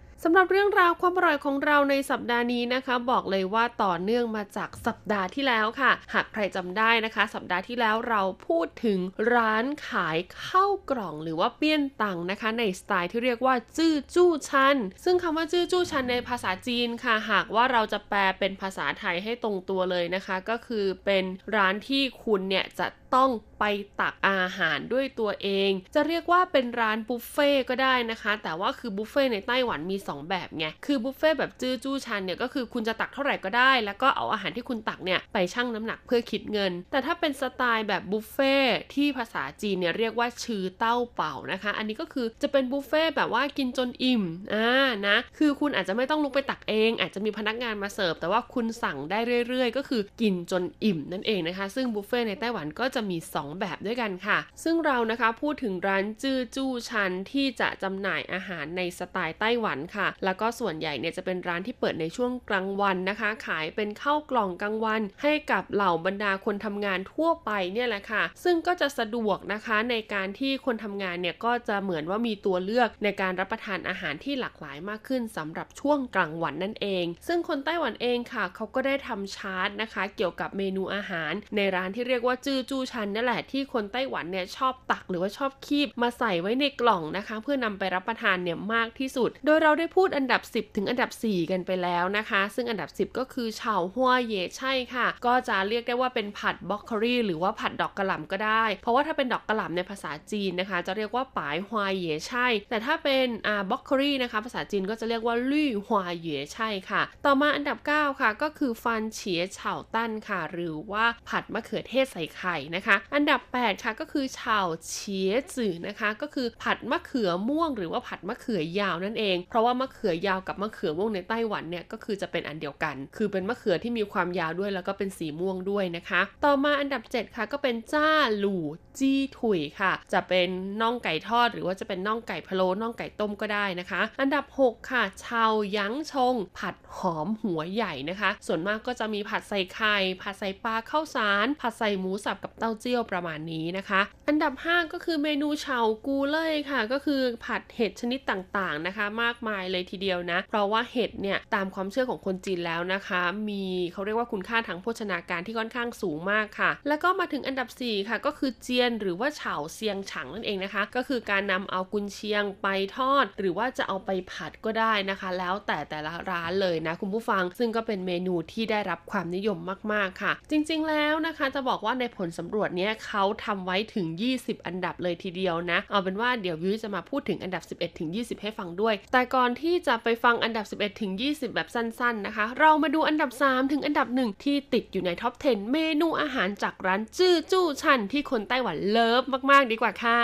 [0.25, 8.99] สำหรับเรื่องราวความอร่อยของเราในสัปดาห์นี้นะคะ บอกเลยว่าต่อเนื่องมาจากสัปดาห์ที่แล้วค่ะ หากใครจำได้นะคะ สัปดาห์ที่แล้วเราพูดถึง
[9.35, 21.23] ร้านขายข้าวกล่องหรือว่าเปี้ยนตังนะคะ ในสไตล์ที่เรียกว่าจื้อจู้ชัน ซึ่งคำว่าจื้อจู้ชันในภาษาจีนค่ะ หากว่าเราจะแปลเป็นภาษาไทยให้ตรงตัวเลยนะคะ ก็คือเป็น
[21.55, 23.65] ร้านที่คุณเนี่ยจะ ต้องไป
[24.01, 38.55] ตักอาหารด้วยตัวเอง จะเรียกว่าเป็นร้านบุฟเฟ่ก็ได้นะคะ แต่ว่าคือบุฟเฟ่ในไต้หวันมี 2 แบบไง คือบุฟเฟ่แบบจื้อจู้ชันเนี่ยก็คือคุณจะตักเท่าไหร่ก็ได้ แล้วก็เอาอาหารที่คุณตักเนี่ยไปชั่งน้ำหนักเพื่อคิดเงิน แต่ถ้าเป็นสไตล์แบบบุฟเฟ่
[38.93, 44.69] ที่ภาษาจีนเนี่ยเรียกว่าชื่อเต้าเป่านะคะ อันนี้ก็คือจะเป็นบุฟเฟ่แบบว่ากินจนอิ่ม อ่า
[45.07, 78.43] นะ คือคุณอาจจะไม่ต้องลุกไปตักเอง อาจจะมีพนักงานมาเสิร์ฟ แต่ว่าคุณสั่งได้เรื่อย ๆ ก็คือกินจนอิ่มนั่นเองนะคะ ซึ่งบุฟเฟ่ในไต้หวันก็จะมี 2 แบบด้วยกันค่ะ ซึ่งเรานะคะพูดถึงร้านจื้อจู้ชันที่จะจำหน่ายอาหารในสไตล์ไต้หวันค่ะ แล้วก็ส่วนใหญ่เนี่ยจะเป็นร้านที่เปิดในช่วงกลางวันนะคะ ขายเป็นข้าวกล่องกลางวัน ให้กับเหล่าบรรดาคนทำงานทั่วไปเนี่ยแหละค่ะ ซึ่งก็จะสะดวกนะคะในการที่คนทำงานเนี่ยก็จะเหมือนว่ามีตัวเลือกในการรับประทานอาหารที่หลากหลายมากขึ้นสำหรับช่วงกลางวันนั่นเอง ซึ่งคนไต้หวันเองค่ะ
[78.55, 102.47] เขาก็ได้ทำชาร์ตนะคะ เกี่ยวกับเมนูอาหาร ในร้านที่เรียกว่าจื้อจู้ชันนั่นแหละที่คนไต้หวันเนี่ยชอบตักหรือว่าชอบคีบมาใส่ไว้ในกล่องนะคะ เพื่อนำไปรับประทานเนี่ยมากที่สุด โดยเราได้พูดอันดับ 10 ถึงอันดับ 4 กันไปแล้วนะคะ ซึ่งอันดับ 10 ก็คือชาวหัวเย่ใช่ค่ะ ก็จะเรียกได้ว่าเป็นผัดบล็อกโครีหรือว่าผัดดอกกระหล่ำก็ได้ เพราะว่าถ้าเป็นดอกกระหล่ำในภาษาจีนนะคะ จะเรียกว่าปายหัวเย่ใช่
[102.69, 112.80] แต่ถ้าเป็นอ่าบล็อกโครีนะคะ ภาษาจีนก็จะเรียกว่าลี่หัวเย่ใช่ค่ะ ต่อมาอันดับ 9 ค่ะ ก็คือฟันเฉียเฉาตั้นค่ะ หรือว่าผัดมะเขือเทศใส่ไข่นะคะ
[113.13, 128.65] อันดับ 8 ค่ะก็คือชาวเฉียจื่อนะคะ ก็คือผัดมะเขือม่วง หรือว่าผัดมะเขือยาวนั่นเอง เพราะว่ามะเขือยาวกับมะเขือม่วงในไต้หวันเนี่ยก็คือจะเป็นอันเดียวกัน คือเป็นมะเขือที่มีความยาวด้วยแล้วก็เป็นสีม่วงด้วยนะคะ ต่อมาอันดับ 7 ค่ะก็เป็นจ้าหลู่
[128.99, 130.49] จี้ถุยค่ะ จะเป็น
[130.81, 153.63] น่องไก่ทอด หรือว่าจะเป็นน่องไก่พะโล้น่องไก่ต้มก็ได้นะคะ อันดับ 6 ค่ะ ชาวยั้งชง ผัดหอมหัวใหญ่นะคะ ส่วนมากก็จะมีผัดใส่ไข่ผัดใส่ปลาข้าวสาร ผัดใส่หมูสับกับเต้าเจี้ยวประมาณนี้นะคะ อันดับ 5 ก็คือเมนูเฉากูเล่ยค่ะ ก็คือผัดเห็ดชนิดต่างๆนะคะ มากมายเลยทีเดียวนะ เพราะว่าเห็ดเนี่ยตามความเชื่อของคนจีนแล้วนะคะ มี
[153.93, 162.67] เขาเรียกว่าคุณค่าทางโภชนาการที่ค่อนข้างสูงมากค่ะ แล้วก็มาถึงอันดับ 4 ค่ะ ก็คือเจียนหรือว่าเฉาเซียงฉังนั่นเองนะคะ ก็คือการนำเอากุนเชียงไป
[162.97, 169.57] ทอด หรือว่าจะเอาไปผัดก็ได้นะคะ แล้วแต่แต่ละร้านเลยนะคุณผู้ฟัง ซึ่งก็เป็นเมนูที่ได้รับความนิยม
[169.93, 174.07] มากๆค่ะ จริง ๆ แล้วนะคะ จะบอกว่าในผลสำรวจเนี้ยเขาทำไว้ถึง
[174.37, 184.07] 20 อันดับเลยทีเดียวนะ เอาเป็นว่าเดี๋ยววิวจะมาพูดถึงอันดับ 11 ถึง 20 ให้ฟังด้วย แต่ก่อนที่จะไปฟังอันดับ 11 ถึง 20 แบบสั้นๆนะคะ เรามาดูอันดับ 3 ถึงอันดับ
[184.25, 190.21] 1 ที่ติดอยู่ในท็อป 10 เมนูอาหารจากร้านจื้อจู้ชันที่คนไต้หวัน love มากๆ ดีกว่าค่ะ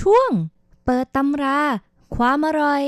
[0.00, 0.30] ช่วง
[0.84, 1.60] เปิดตำรา
[2.16, 2.84] ความอร่อย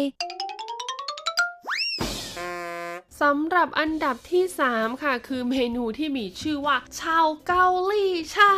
[3.22, 8.56] สำหรับอันดับที่ 3 ค่ะ คือเมนูที่มีชื่อว่าชาวเกาหลีใช่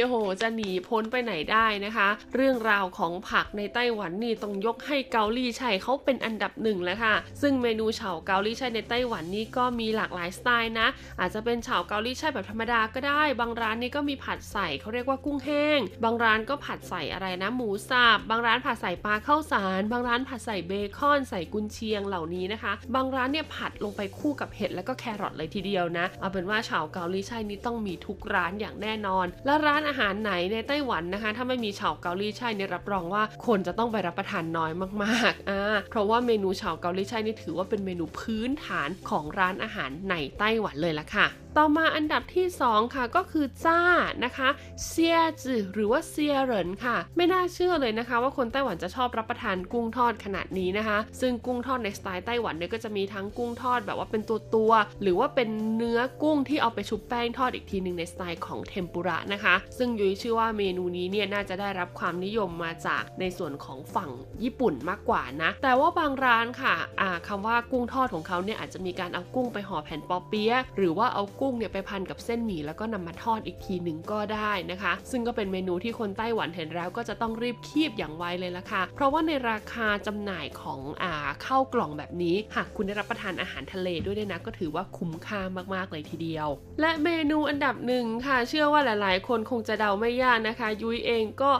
[0.00, 10.88] โอ้โห จะหนีพ้นไปไหนได้นะคะ เรื่องราวของผักในไต้หวันนี่ต้องยกให้เกาหลีใช่เขาเป็นอันดับหนึ่งแล้วค่ะ ซึ่งเมนูเฉาเกาหลีใช่ในไต้หวันนี่ก็มีหลากหลายสไตล์นะ
[11.20, 34.72] อาจจะเป็นเฉาเกาหลีใช่แบบธรรมดาก็ได้ บางร้านนี่ก็มีผัดใส่เขาเรียกว่ากุ้งแห้ง บางร้านก็ผัดใส่อะไรนะ หมูสับบางร้านผัดใส่ปลาข้าวสาร บางร้านผัดใส่เบคอน ใส่กุนเชียงเหล่านี้นะคะ บางร้านเนี่ยผัดลงไปคู่กับเห็ดแล้วก็แครอทเลยทีเดียวนะ เอาเป็นว่าเฉาเกาหลีใช่นี้ต้องมีทุกร้านอย่างแน่นอน และร้านอาหารไหนในไต้หวันนะคะ ถ้าไม่มีเฉาเกาหลีใช่เนี่ยรับรองว่าคนจะต้องไปรับประทานน้อย
[35.02, 41.28] มากๆอ่าเพราะว่าเมนูเฉาเกาหลีใช่นี่ถือว่าเป็นเมนูพื้นฐานของร้านอาหารในไต้หวันเลยละค่ะ
[41.58, 43.80] ต่อมาอันดับที่ 2 ค่ะก็คือจ้า
[44.24, 44.48] นะคะ
[44.86, 64.10] เซียจือหรือว่าเซียเหรินค่ะ ไม่น่าเชื่อเลยนะคะ ว่าคนไต้หวันจะชอบรับประทานกุ้งทอดขนาดนี้นะคะ ซึ่งกุ้งทอดในสไตล์ไต้หวันเนี่ยก็จะมีทั้งกุ้งทอดแบบว่าเป็นตัวตัวๆหรือว่าเป็นเนื้อกุ้งที่เอาไปชุบแป้งทอดอีกทีหนึ่งในสไตล์ของเทมปุระนะคะ ซึ่งยุ้ยเชื่อว่าเมนูนี้เนี่ยน่าจะได้รับความนิยมมาจากในส่วนของฝั่ง
[64.42, 81.12] ญี่ปุ่นมากกว่านะ แต่ว่าบางร้านค่ะอ่าคำว่ากุ้งทอดของเขาเนี่ยอาจจะมีการเอากุ้งไปห่อแผ่นปอเปี๊ยะหรือว่าเอากุ้งเนี่ยไปพันกับเส้นหมี่แล้วก็นำมาทอดอีกทีหนึ่งก็ได้นะคะ ซึ่งก็เป็นเมนูที่คนไต้หวันเห็นแล้วก็จะต้องรีบคีบอย่างไวเลยละค่ะ เพราะว่าในราคาจำหน่ายของอ่า
[81.46, 85.40] ข้าวกล่องแบบนี้ หากคุณได้รับประทานอาหารทะเลด้วยเนี่ยนะก็ถือว่าคุ้มค่า
[85.74, 86.48] มากๆเลยทีเดียว
[86.80, 91.50] และเมนูอันดับหนึ่งค่ะ เชื่อว่าหลายๆ คนคงจะเดาไม่ยากนะคะ ยุ้ยเองก็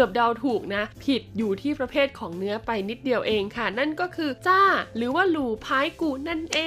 [0.04, 4.62] ือบเดาถูกนะ ผิดอยู่ที่ประเภทของเนื้อไปนิดเดียวเองค่ะ นั่นก็คือจ้า
[4.96, 6.58] หรือว่าหลูพายกูนั่นเอ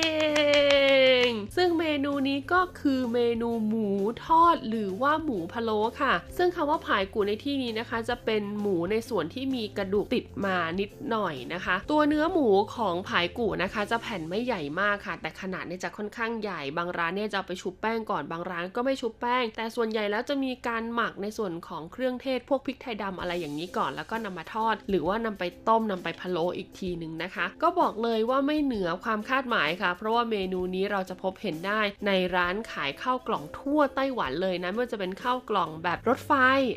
[1.26, 3.90] ง ซึ่งเมนูนี้ก็คือเมนูหมู
[4.26, 36.32] ทอดหรือว่าหมูพะโล้ค่ะ ซึ่งคำว่าพายกูในที่นี้นะคะ จะเป็นหมูในส่วนที่มีกระดูกติดมานิดหน่อยนะคะ ตัวเนื้อหมูของผายกูนะคะ จะแผ่นไม่ใหญ่มากค่ะ แต่ขนาดเนี่ยจะค่อนข้างใหญ่บางร้านเนี่ยจะไปชุบแป้งก่อนบางร้านก็ไม่ชุบแป้ง แต่ส่วนใหญ่แล้วจะมีการหมักในส่วนของเครื่องเทศพวกพริกไทยดำอะไรอย่างนี้ก่อนแล้วก็นำมาทอด หรือว่านำไปต้มนำไปพะโล้อีกทีหนึ่งนะคะ ก็บอกเลยว่าไม่เหนือความคาดหมายค่ะ เพราะว่าเมนูนี้เราจะพบเห็นได้ในร้านขายข้าวกล่องทั่วไต้หวันเลยนะไม่ว่าจะเป็นข้าวกล่องแบบรถไฟ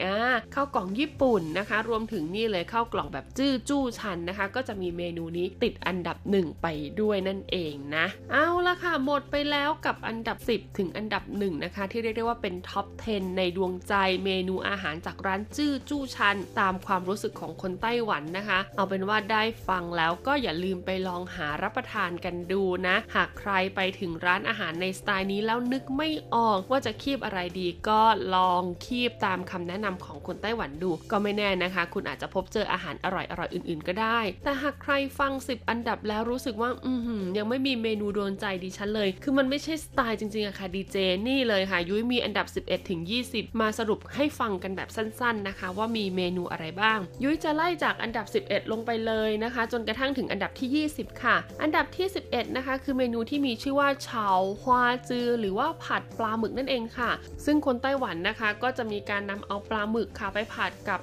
[0.04, 0.16] อ่า
[0.54, 6.66] ข้าวกล่องญี่ปุ่นนะคะ รวมถึงนี่เลยข้าวกล่องแบบจื้อจู้ชันนะคะ ก็จะมีเมนูนี้ติดอันดับหนึ่งไป
[7.00, 16.23] ด้วยนั่นเองนะ เอาละค่ะหมดไปแล้วกับอันดับ 10 ถึงอันดับหนึ่งนะคะที่เรียกได้ว่าเป็นท็อป 10 ในดวงใจเมนูอาหารจากร้านจื้อจู้ชัน
[16.60, 28.02] ตามความรู้สึกของคนไต้หวันนะคะ เอาเป็นว่าได้ฟังแล้วก็อย่าลืมไปลองหารับประทานกันดูนะ หากใครไปถึงร้านอาหารในสไตล์นี้แล้วนึกไม่ออกว่าจะคีบอะไรดีก็
[28.34, 40.96] ลองคีบตามคำแนะนำของคนไต้หวันดู ก็ไม่แน่นะคะ คุณอาจจะพบเจออาหารอร่อยๆอื่นๆ ก็ได้ แต่หากใครฟัง 10 อันดับแล้วรู้สึกว่าอือหือยังไม่มีเมนูโดนใจดิฉันเลย คือมันไม่ใช่สไตล์จริงๆอะค่ะดีเจ
[41.26, 43.00] นี่เลยค่ะยุ้ยมีอันดับ 11ถึง
[43.30, 54.28] 20 มาสรุปให้ฟังกันแบบสั้น ๆนะคะ ว่ามีเมนูอะไรบ้าง ยุ้ยจะไล่จากอันดับ 11 ลงไปเลยนะคะ จนกระทั่งถึงอันดับที่ 20 ค่ะ อันดับที่ 11 นะคะ คือเมนูที่มีชื่อว่าเฉา
[54.62, 57.10] ฮวาจือ หรือว่าผัดปลาหมึกนั่นเองค่ะ
[57.44, 61.00] ซึ่งคนไต้หวันนะคะ ก็จะมีการนำเอาปลาหมึกค่ะไปผัดกับ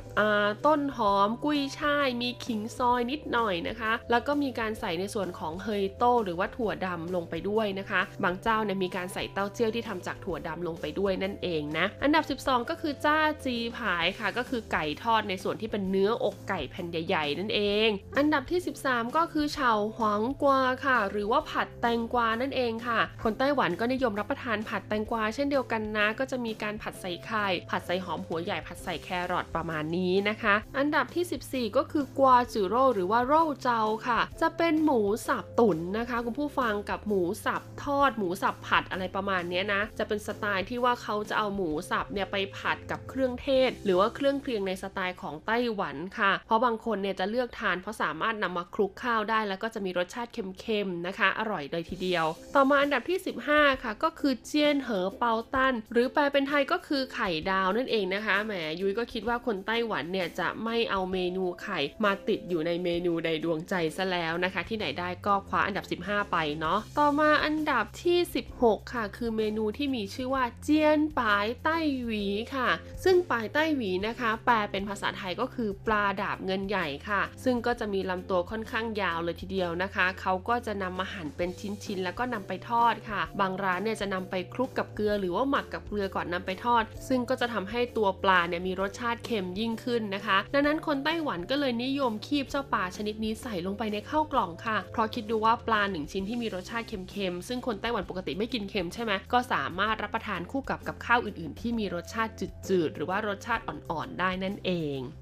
[0.66, 26.08] ต้นหอม กุ้ยช่าย มีขิงซอยนิดหน่อยนะคะ แล้วก็มีการใส่ในส่วนของเฮยโต้หรือว่าถั่วดำลงไปด้วยนะคะ บางเจ้าเนี่ยมีการใส่เต้าเจี้ยวที่ทำจากถั่วดำลงไปด้วยนั่นเองนะ อันดับ 12 ก็คือจ้าจีผายค่ะ ก็คือไก่ทอดในส่วนที่เป็นเนื้ออกไก่แผ่นใหญ่ๆ นั่นเอง อันดับที่ 13 ก็คือเฉาหวงกวาค่ะ หรือว่าผัดแตงกวานั่นเองค่ะ คนไต้หวันก็นิยมรับประทานผัดแตงกวาเช่นเดียวกันนะ
[26.20, 52.26] ก็จะมีการผัดใส่ไข่ ผัดใส่หอมหัวใหญ่ผัดใส่แครอทประมาณนี้นะคะ อันดับที่ 14 ก็คือกวาจือโร่หรือว่าโร่เจาค่ะ จะเป็นหมูสับตุ๋นนะคะ คุณผู้ฟังกับหมูสับทอด หมูสับผัดอะไรประมาณนี้นะ จะเป็นสไตล์ที่ว่าเขาจะเอาหมูสับเนี่ยไปผัดกับเครื่องเทศ หรือว่าเครื่องเคียงในสไตล์ของไต้หวันค่ะ เพราะบางคนเนี่ยจะเลือกทานเพราะสามารถนำมาคลุกข้าวได้ แล้วก็จะมีรสชาติเค็มๆนะคะ อร่อยเลยทีเดียว
[52.56, 53.20] ต่อมาอันดับที่
[53.50, 68.20] 15 ค่ะ ก็คือเจียนเหอเปาตันหรือแปลเป็นไทยก็คือไข่ดาวนั่นเองนะคะแหมยุ้ยก็คิดว่าคนไต้หวันเนี่ยจะไม่เอาเมนูไข่มาติดอยู่ในเมนูในดวงใจซะแล้วนะคะ ที่ไหนได้ก็คว้าอันดับ 15 ไปเนาะต่อมาอันดับที่
[68.56, 72.26] 16 ค่ะ คือเมนูที่มีชื่อว่าเจียนปายใต้หวี
[72.56, 72.70] ค่ะ
[73.04, 102.32] ซึ่งปายใต้หวีนะคะ แปลเป็นเป็นภาษาไทยก็คือปลาดาบเงินใหญ่ค่ะ ซึ่งก็จะมีลำตัวค่อนข้างยาวเลยทีเดียวนะคะ เขาก็จะนำมาหั่นเป็นชิ้นๆ แล้วก็นำไปทอดค่ะ บางร้านเนี่ยจะนำไปคลุกกับเกลือหรือว่าหมักกับเกลือก่อนนำไปทอด ซึ่งก็จะทำให้ตัวปลาเนี่ยมีรสชาติเค็มยิ่งขึ้นนะคะ ดังนั้นคนไต้หวันก็เลยนิยมคีบเจ้าปลาชนิดนี้ใส่ลงไปในข้าวกล่องค่ะ เพราะคิดดูว่าปลาหนึ่งชิ้นที่มีรสชาติเค็มๆ ซึ่งคนไต้หวันปกติไม่กินเค็มใช่ไหมก็สามารถรับประทานคู่กับกับข้าวอื่นๆ ที่มีรสชาติ
[102.68, 104.71] จืดๆ หรือว่ารสชาติอ่อนๆ ได้นั่นเอง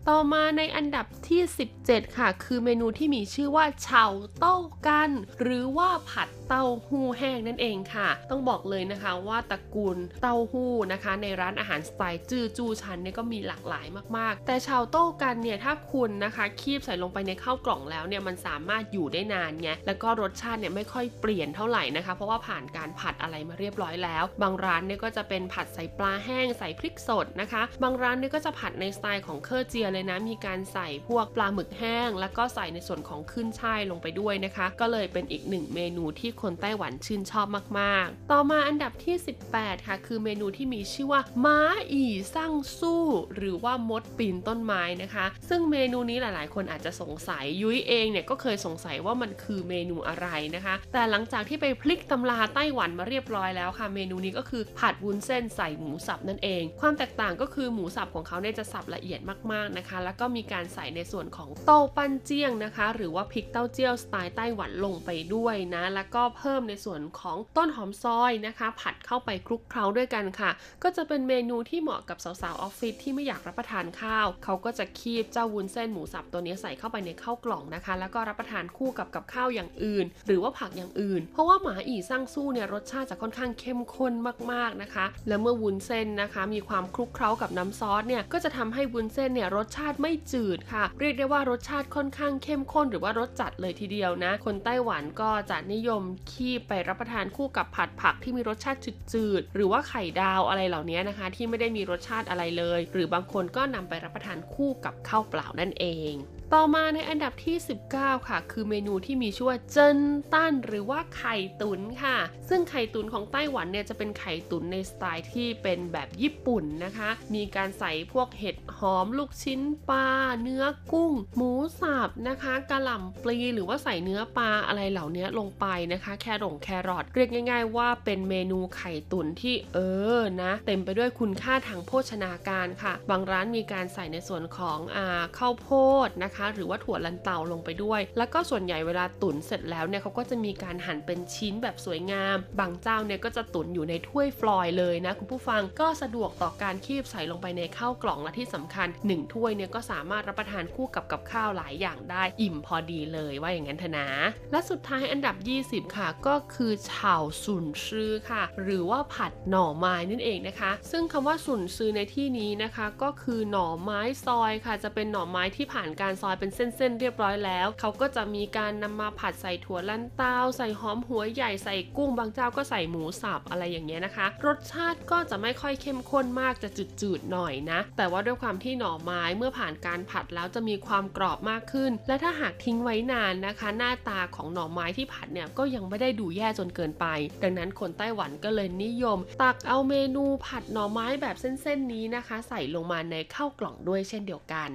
[0.10, 1.42] ต่อมาในอันดับที่
[1.80, 5.10] 17 ค่ะ คือเมนูที่มีชื่อว่า炒豆乾
[5.42, 13.88] หรือว่าผัดเต้าหู้แห้งนั่นเองค่ะ ต้องบอกเลยนะคะว่าตระกูลเต้าหู้นะคะ ในร้านอาหารสไตล์自助餐เนี่ยก็มีหลากหลาย
[14.18, 37.48] มากๆ แต่炒豆乾เนี่ยถ้าคุณนะคะคีบใส่ลงไปในข้าวกล่องแล้วเนี่ยมันสามารถอยู่ได้นานไงแล้วก็รสชาติเนี่ยไม่ค่อยเปลี่ยนเท่าไหร่นะคะ เพราะว่าผ่านการผัดอะไรมาเรียบร้อยแล้ว บางร้านเนี่ยก็จะเป็นผัดใส่ปลาแห้งใส่พริกสดนะคะ บางร้านเนี่ยก็จะผัดในสไตล์ของ客家เลยนะ มีการใส่พวกปลาหมึกแห้ง แล้วก็ใส่ในส่วนของขึ้นช่ายลงไปด้วยนะคะ ก็เลยเป็นอีกหนึ่งเมนูที่คนไต้หวันชื่นชอบ
[37.80, 39.16] มาก ๆ ต่อมาอันดับที่
[39.52, 41.60] 18 ค่ะ คือเมนูที่มีชื่อว่าม้า
[41.92, 42.04] อี
[42.36, 43.04] สั่งสู้
[43.36, 59.20] หรือว่ามดปีนต้นไม้นะคะ ซึ่งเมนูนี้หลาย ๆ คนอาจจะสงสัยยุ้ยเองเนี่ยก็เคยสงสัยว่ามันคือเมนูอะไรนะคะ แต่หลังจากที่ไปพลิกตำราไต้หวันมาเรียบร้อยแล้วค่ะ เมนูนี้ก็คือผัดวุ้นเส้นใส่หมูสับนั่นเอง ความแตกต่างก็คือหมูสับของเขาเนี่ยจะสับละเอียด
[59.52, 70.52] มากๆนะคะ แล้วก็มีการใส่ในส่วนของโต้าปั้นเจียงนะคะ หรือว่าพริกเต้าเจี้ยวสไตล์ไต้หวันลงไปด้วยนะ แล้วก็เพิ่มในส่วนของต้นหอมซอยนะคะ ผัดเข้าไปคลุกเคล้าด้วยกันค่ะ
[70.84, 84.14] ก็จะเป็นเมนูที่เหมาะกับสาวๆออฟฟิศที่ไม่อยากรับประทานข้าว เขาก็จะคีบเจ้าวุ้นเส้นหมูสับตัวนี้ใส่เข้าไปในข้าวกล่องนะคะ แล้วก็รับประทานคู่กับกับข้าวอย่างอื่น หรือว่าผักอย่างอื่น เพราะว่าหมาอีซั่งสู้เนี่ยรสชาติจะค่อนข้างเข้มข้น
[84.52, 98.80] มากๆนะคะ และเมื่อวุ้นเส้นนะคะ มีความคลุกเคล้ากับน้ำซอสเนี่ยก็จะทำให้วุ้นเส้นเนี่ยรสชาติไม่จืดค่ะ เรียกได้ว่ารสชาติค่อนข้างเข้มข้นหรือว่ารสจัดเลยทีเดียวนะ คนไต้หวันก็จะนิยมคีบไปรับประทานคู่กับผัดผักที่มีรสชาติ
[99.14, 106.14] จืดๆหรือว่าไข่ดาวอะไรเหล่านี้นะคะ ที่ไม่ได้มีรสชาติอะไรเลย หรือบางคนก็นำไปรับประทานคู่กับข้าวเปล่านั่นเอง
[106.56, 107.58] ต่อมาในอันดับที่
[107.92, 110.00] 19 ค่ะ คือเมนูที่มีชื่อว่าเจิ้น
[110.34, 112.18] ตั้นหรือว่าไข่ตุ๋นค่ะ
[112.50, 120.10] ซึ่งไข่ตุ๋นของไต้หวันเนี่ยจะเป็นไข่ตุ๋นในสไตล์ที่เป็นแบบญี่ปุ่นนะคะ มีการใส่พวกเห็ดหอมลูกชิ้นปลา
[120.42, 129.80] เนื้อกุ้ง หมูสับนะคะกระหล่ำปลีหรือว่าใส่เนื้อปลาอะไรเหล่านี้ลงไปนะคะ แครงแครอทเรียกง่าย ๆ ว่าเป็นเมนูไข่ตุ๋นที่เอ
[130.18, 135.06] อนะเต็มไปด้วยคุณค่าทางโภชนาการค่ะ บางร้านมีการใส่ในส่วนของอ่า
[135.38, 135.70] ข้าวโพ
[136.08, 154.10] ดนะคะหรือว่าถั่วลันเตาลงไปด้วย แล้วก็ส่วนใหญ่เวลาตุ๋นเสร็จแล้วเนี่ยเขาก็จะมีการหั่นเป็นชิ้นแบบสวยงาม บางเจ้าเนี่ยก็จะตุ๋นอยู่ในถ้วยฟลอยเลยนะคุณผู้ฟังก็สะดวกต่อการคีบใส่ลงไปในข้าวกล่องและที่สำคัญ 1 ถ้วยเนี่ยก็สามารถรับประทานคู่กับกับข้าวหลายอย่างได้อิ่มพอดีเลยว่าอย่างนั้นเถอะนะ
[154.52, 155.36] และสุดท้ายอันดับ
[155.66, 176.70] 20 ค่ะ ก็คือเฉาสุนซือค่ะ หรือว่าผัดหน่อไม้นั่นเองนะคะ ซึ่งคำว่าสุนซือในที่นี้นะคะ ก็คือหน่อไม้ซอยค่ะ จะเป็นหน่อไม้ที่ผ่านการซอยเป็นเส้นๆเรียบร้อยแล้ว เขาก็จะมีการนำมาผัดใส่ถั่วลันเตาใส่หอมหัวใหญ่ใส่กุ้งบางเจ้าก็ใส่หมูสับอะไรอย่างเงี้ยนะคะ รสชาติก็จะไม่ค่อยเข้มข้นมากจะ
[177.02, 187.06] จืดๆหน่อยนะ แต่ว่าด้วยความที่หน่อไม้เมื่อผ่านการผัดแล้วจะมีความกรอบมากขึ้น และถ้าหากทิ้งไว้นานนะคะ หน้าตาของหน่อไม้ที่ผัดเนี่ยก็ยังไม่ได้ดูแย่จนเกินไป
[187.44, 194.70] ดังนั้นคนไต้หวันก็เลยนิยม ตักเอาเมนูผัดหน่อไม้แบบเส้นๆนี้นะคะ ใส่ลงมาในข้าวกล่องด้วยเช่นเดียวกัน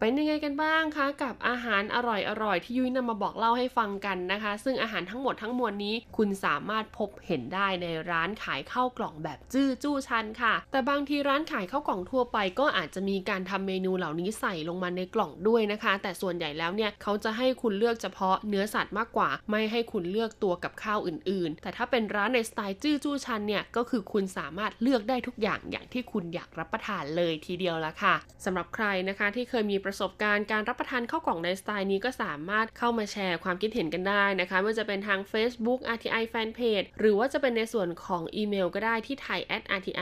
[0.00, 39.40] เป็นยังไงกันบ้างคะ กับอาหารอร่อยๆที่ยุ้ยนำมาบอกเล่าให้ฟังกันนะคะ ซึ่งอาหารทั้งหมดทั้งมวลนี้ คุณสามารถพบเห็นได้ในร้านขายข้าวกล่องแบบจื้อจู้ชันค่ะ แต่บางทีร้านขายข้าวกล่องทั่วไป ก็อาจจะมีการทำเมนูเหล่านี้ใส่ลงมาในกล่องด้วยนะคะ แต่ส่วนใหญ่แล้วเนี่ยเขาจะให้คุณเลือกเฉพาะเนื้อสัตว์มากกว่า ไม่ให้คุณเลือกตัวกับข้าวอื่น ๆ แต่ถ้าเป็นร้านในสไตล์จื้อจู้ชันเนี่ยก็คือคุณสามารถเลือกได้ทุกอย่างอย่างที่คุณอยากรับประทานเลยทีเดียวละค่ะสำหรับใครนะคะที่เคยมีประสบการณ์การรับประทานข้าวกล่องในสไตล์นี้ก็สามารถเข้ามาแชร์ความคิดเห็นกันได้นะคะไม่ว่าจะเป็นทาง Facebook RTI Fanpage หรือว่าจะเป็นในส่วนของอีเมลก็ได้ที่ thai
[39.58, 39.92] rti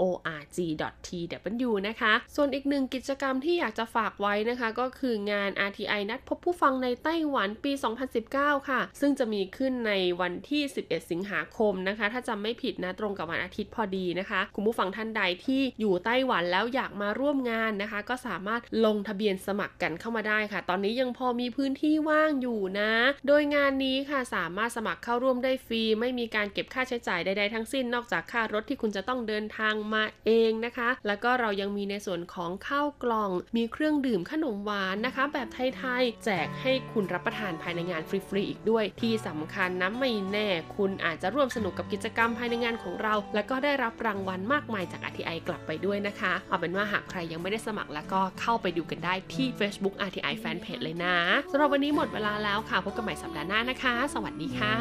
[0.00, 0.58] org
[1.06, 7.72] tw นะคะ ส่วนอีกหนึ่งกิจกรรมที่อยากจะฝากไว้นะคะ ก็คืองาน RTI นัดพบผู้ฟังในไต้หวันปี
[8.20, 22.92] 2019 ค่ะ ซึ่งจะมีขึ้นในวันที่ 11 สิงหาคมนะคะ ถ้าจำไม่ผิดนะตรงกับวันอาทิตย์พอดีนะคะ คุณผู้ฟังท่านใดที่อยู่ไต้หวันแล้วอยากมาร่วมงานนะคะ ก็สามารถลงทะเบียนนสมัครกันเข้ามาได้ค่ะ ตอนนี้ยังพอมีพื้นที่ว่างอยู่นะ
[23.26, 50.82] โดยงานนี้ค่ะสามารถสมัครเข้าร่วมได้ฟรี ไม่มีการเก็บค่าใช้จ่ายใดๆทั้งสิ้น นอกจากค่ารถที่คุณจะต้องเดินทางมาเองนะคะ แล้วก็เรายังมีในส่วนของข้าวกล่อง มีเครื่องดื่มขนมหวานนะคะ แบบไทยๆแจกให้คุณรับประทานภายในงานฟรีๆอีกด้วย ที่สำคัญนะไม่แน่ คุณอาจจะร่วมสนุกกับกิจกรรมภายในงานของเรา แล้วก็ได้รับรางวัลมากมายจาก RTI กลับไปด้วยนะคะ เอาเป็นว่าหากใครยังไม่ได้สมัครแล้วก็เข้าไปดูกันได้ที่ Facebook RTI Fanpage
[50.84, 51.16] เลยนะ
[51.50, 54.74] สำหรับวันนี้หมดเวลาแล้วค่ะ พบกันใหม่สัปดาห์หน้านะคะ สวัสดีค่ะ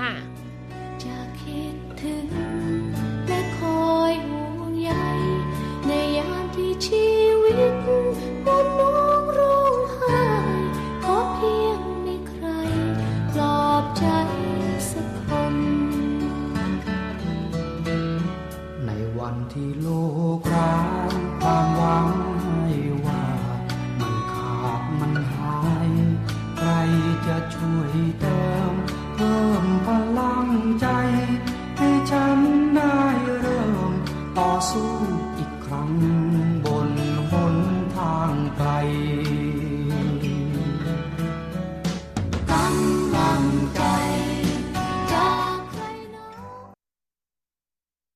[1.04, 2.28] จะคิดถึง
[3.28, 4.92] และคอยห่วงใย
[5.88, 7.08] ในยามที่ชี
[7.44, 7.74] วิต
[8.46, 10.24] มันน้องร้องไห้
[11.04, 12.46] ขอเพียงมีใคร
[13.32, 14.06] ปลอบใจ
[14.92, 15.56] สักคน
[18.86, 19.88] ในวันที่โล
[20.38, 20.76] กร้า
[21.10, 22.08] งความหวัง
[27.66, 28.42] ช่วยเติ
[28.72, 28.74] ม
[29.16, 29.88] เพิ่มพ
[30.18, 30.48] ลัง
[30.80, 30.88] ใจ
[31.78, 32.40] ให้ฉัน
[32.76, 33.00] ได้
[33.40, 33.92] เริ่ม
[34.38, 35.25] ต่อสู้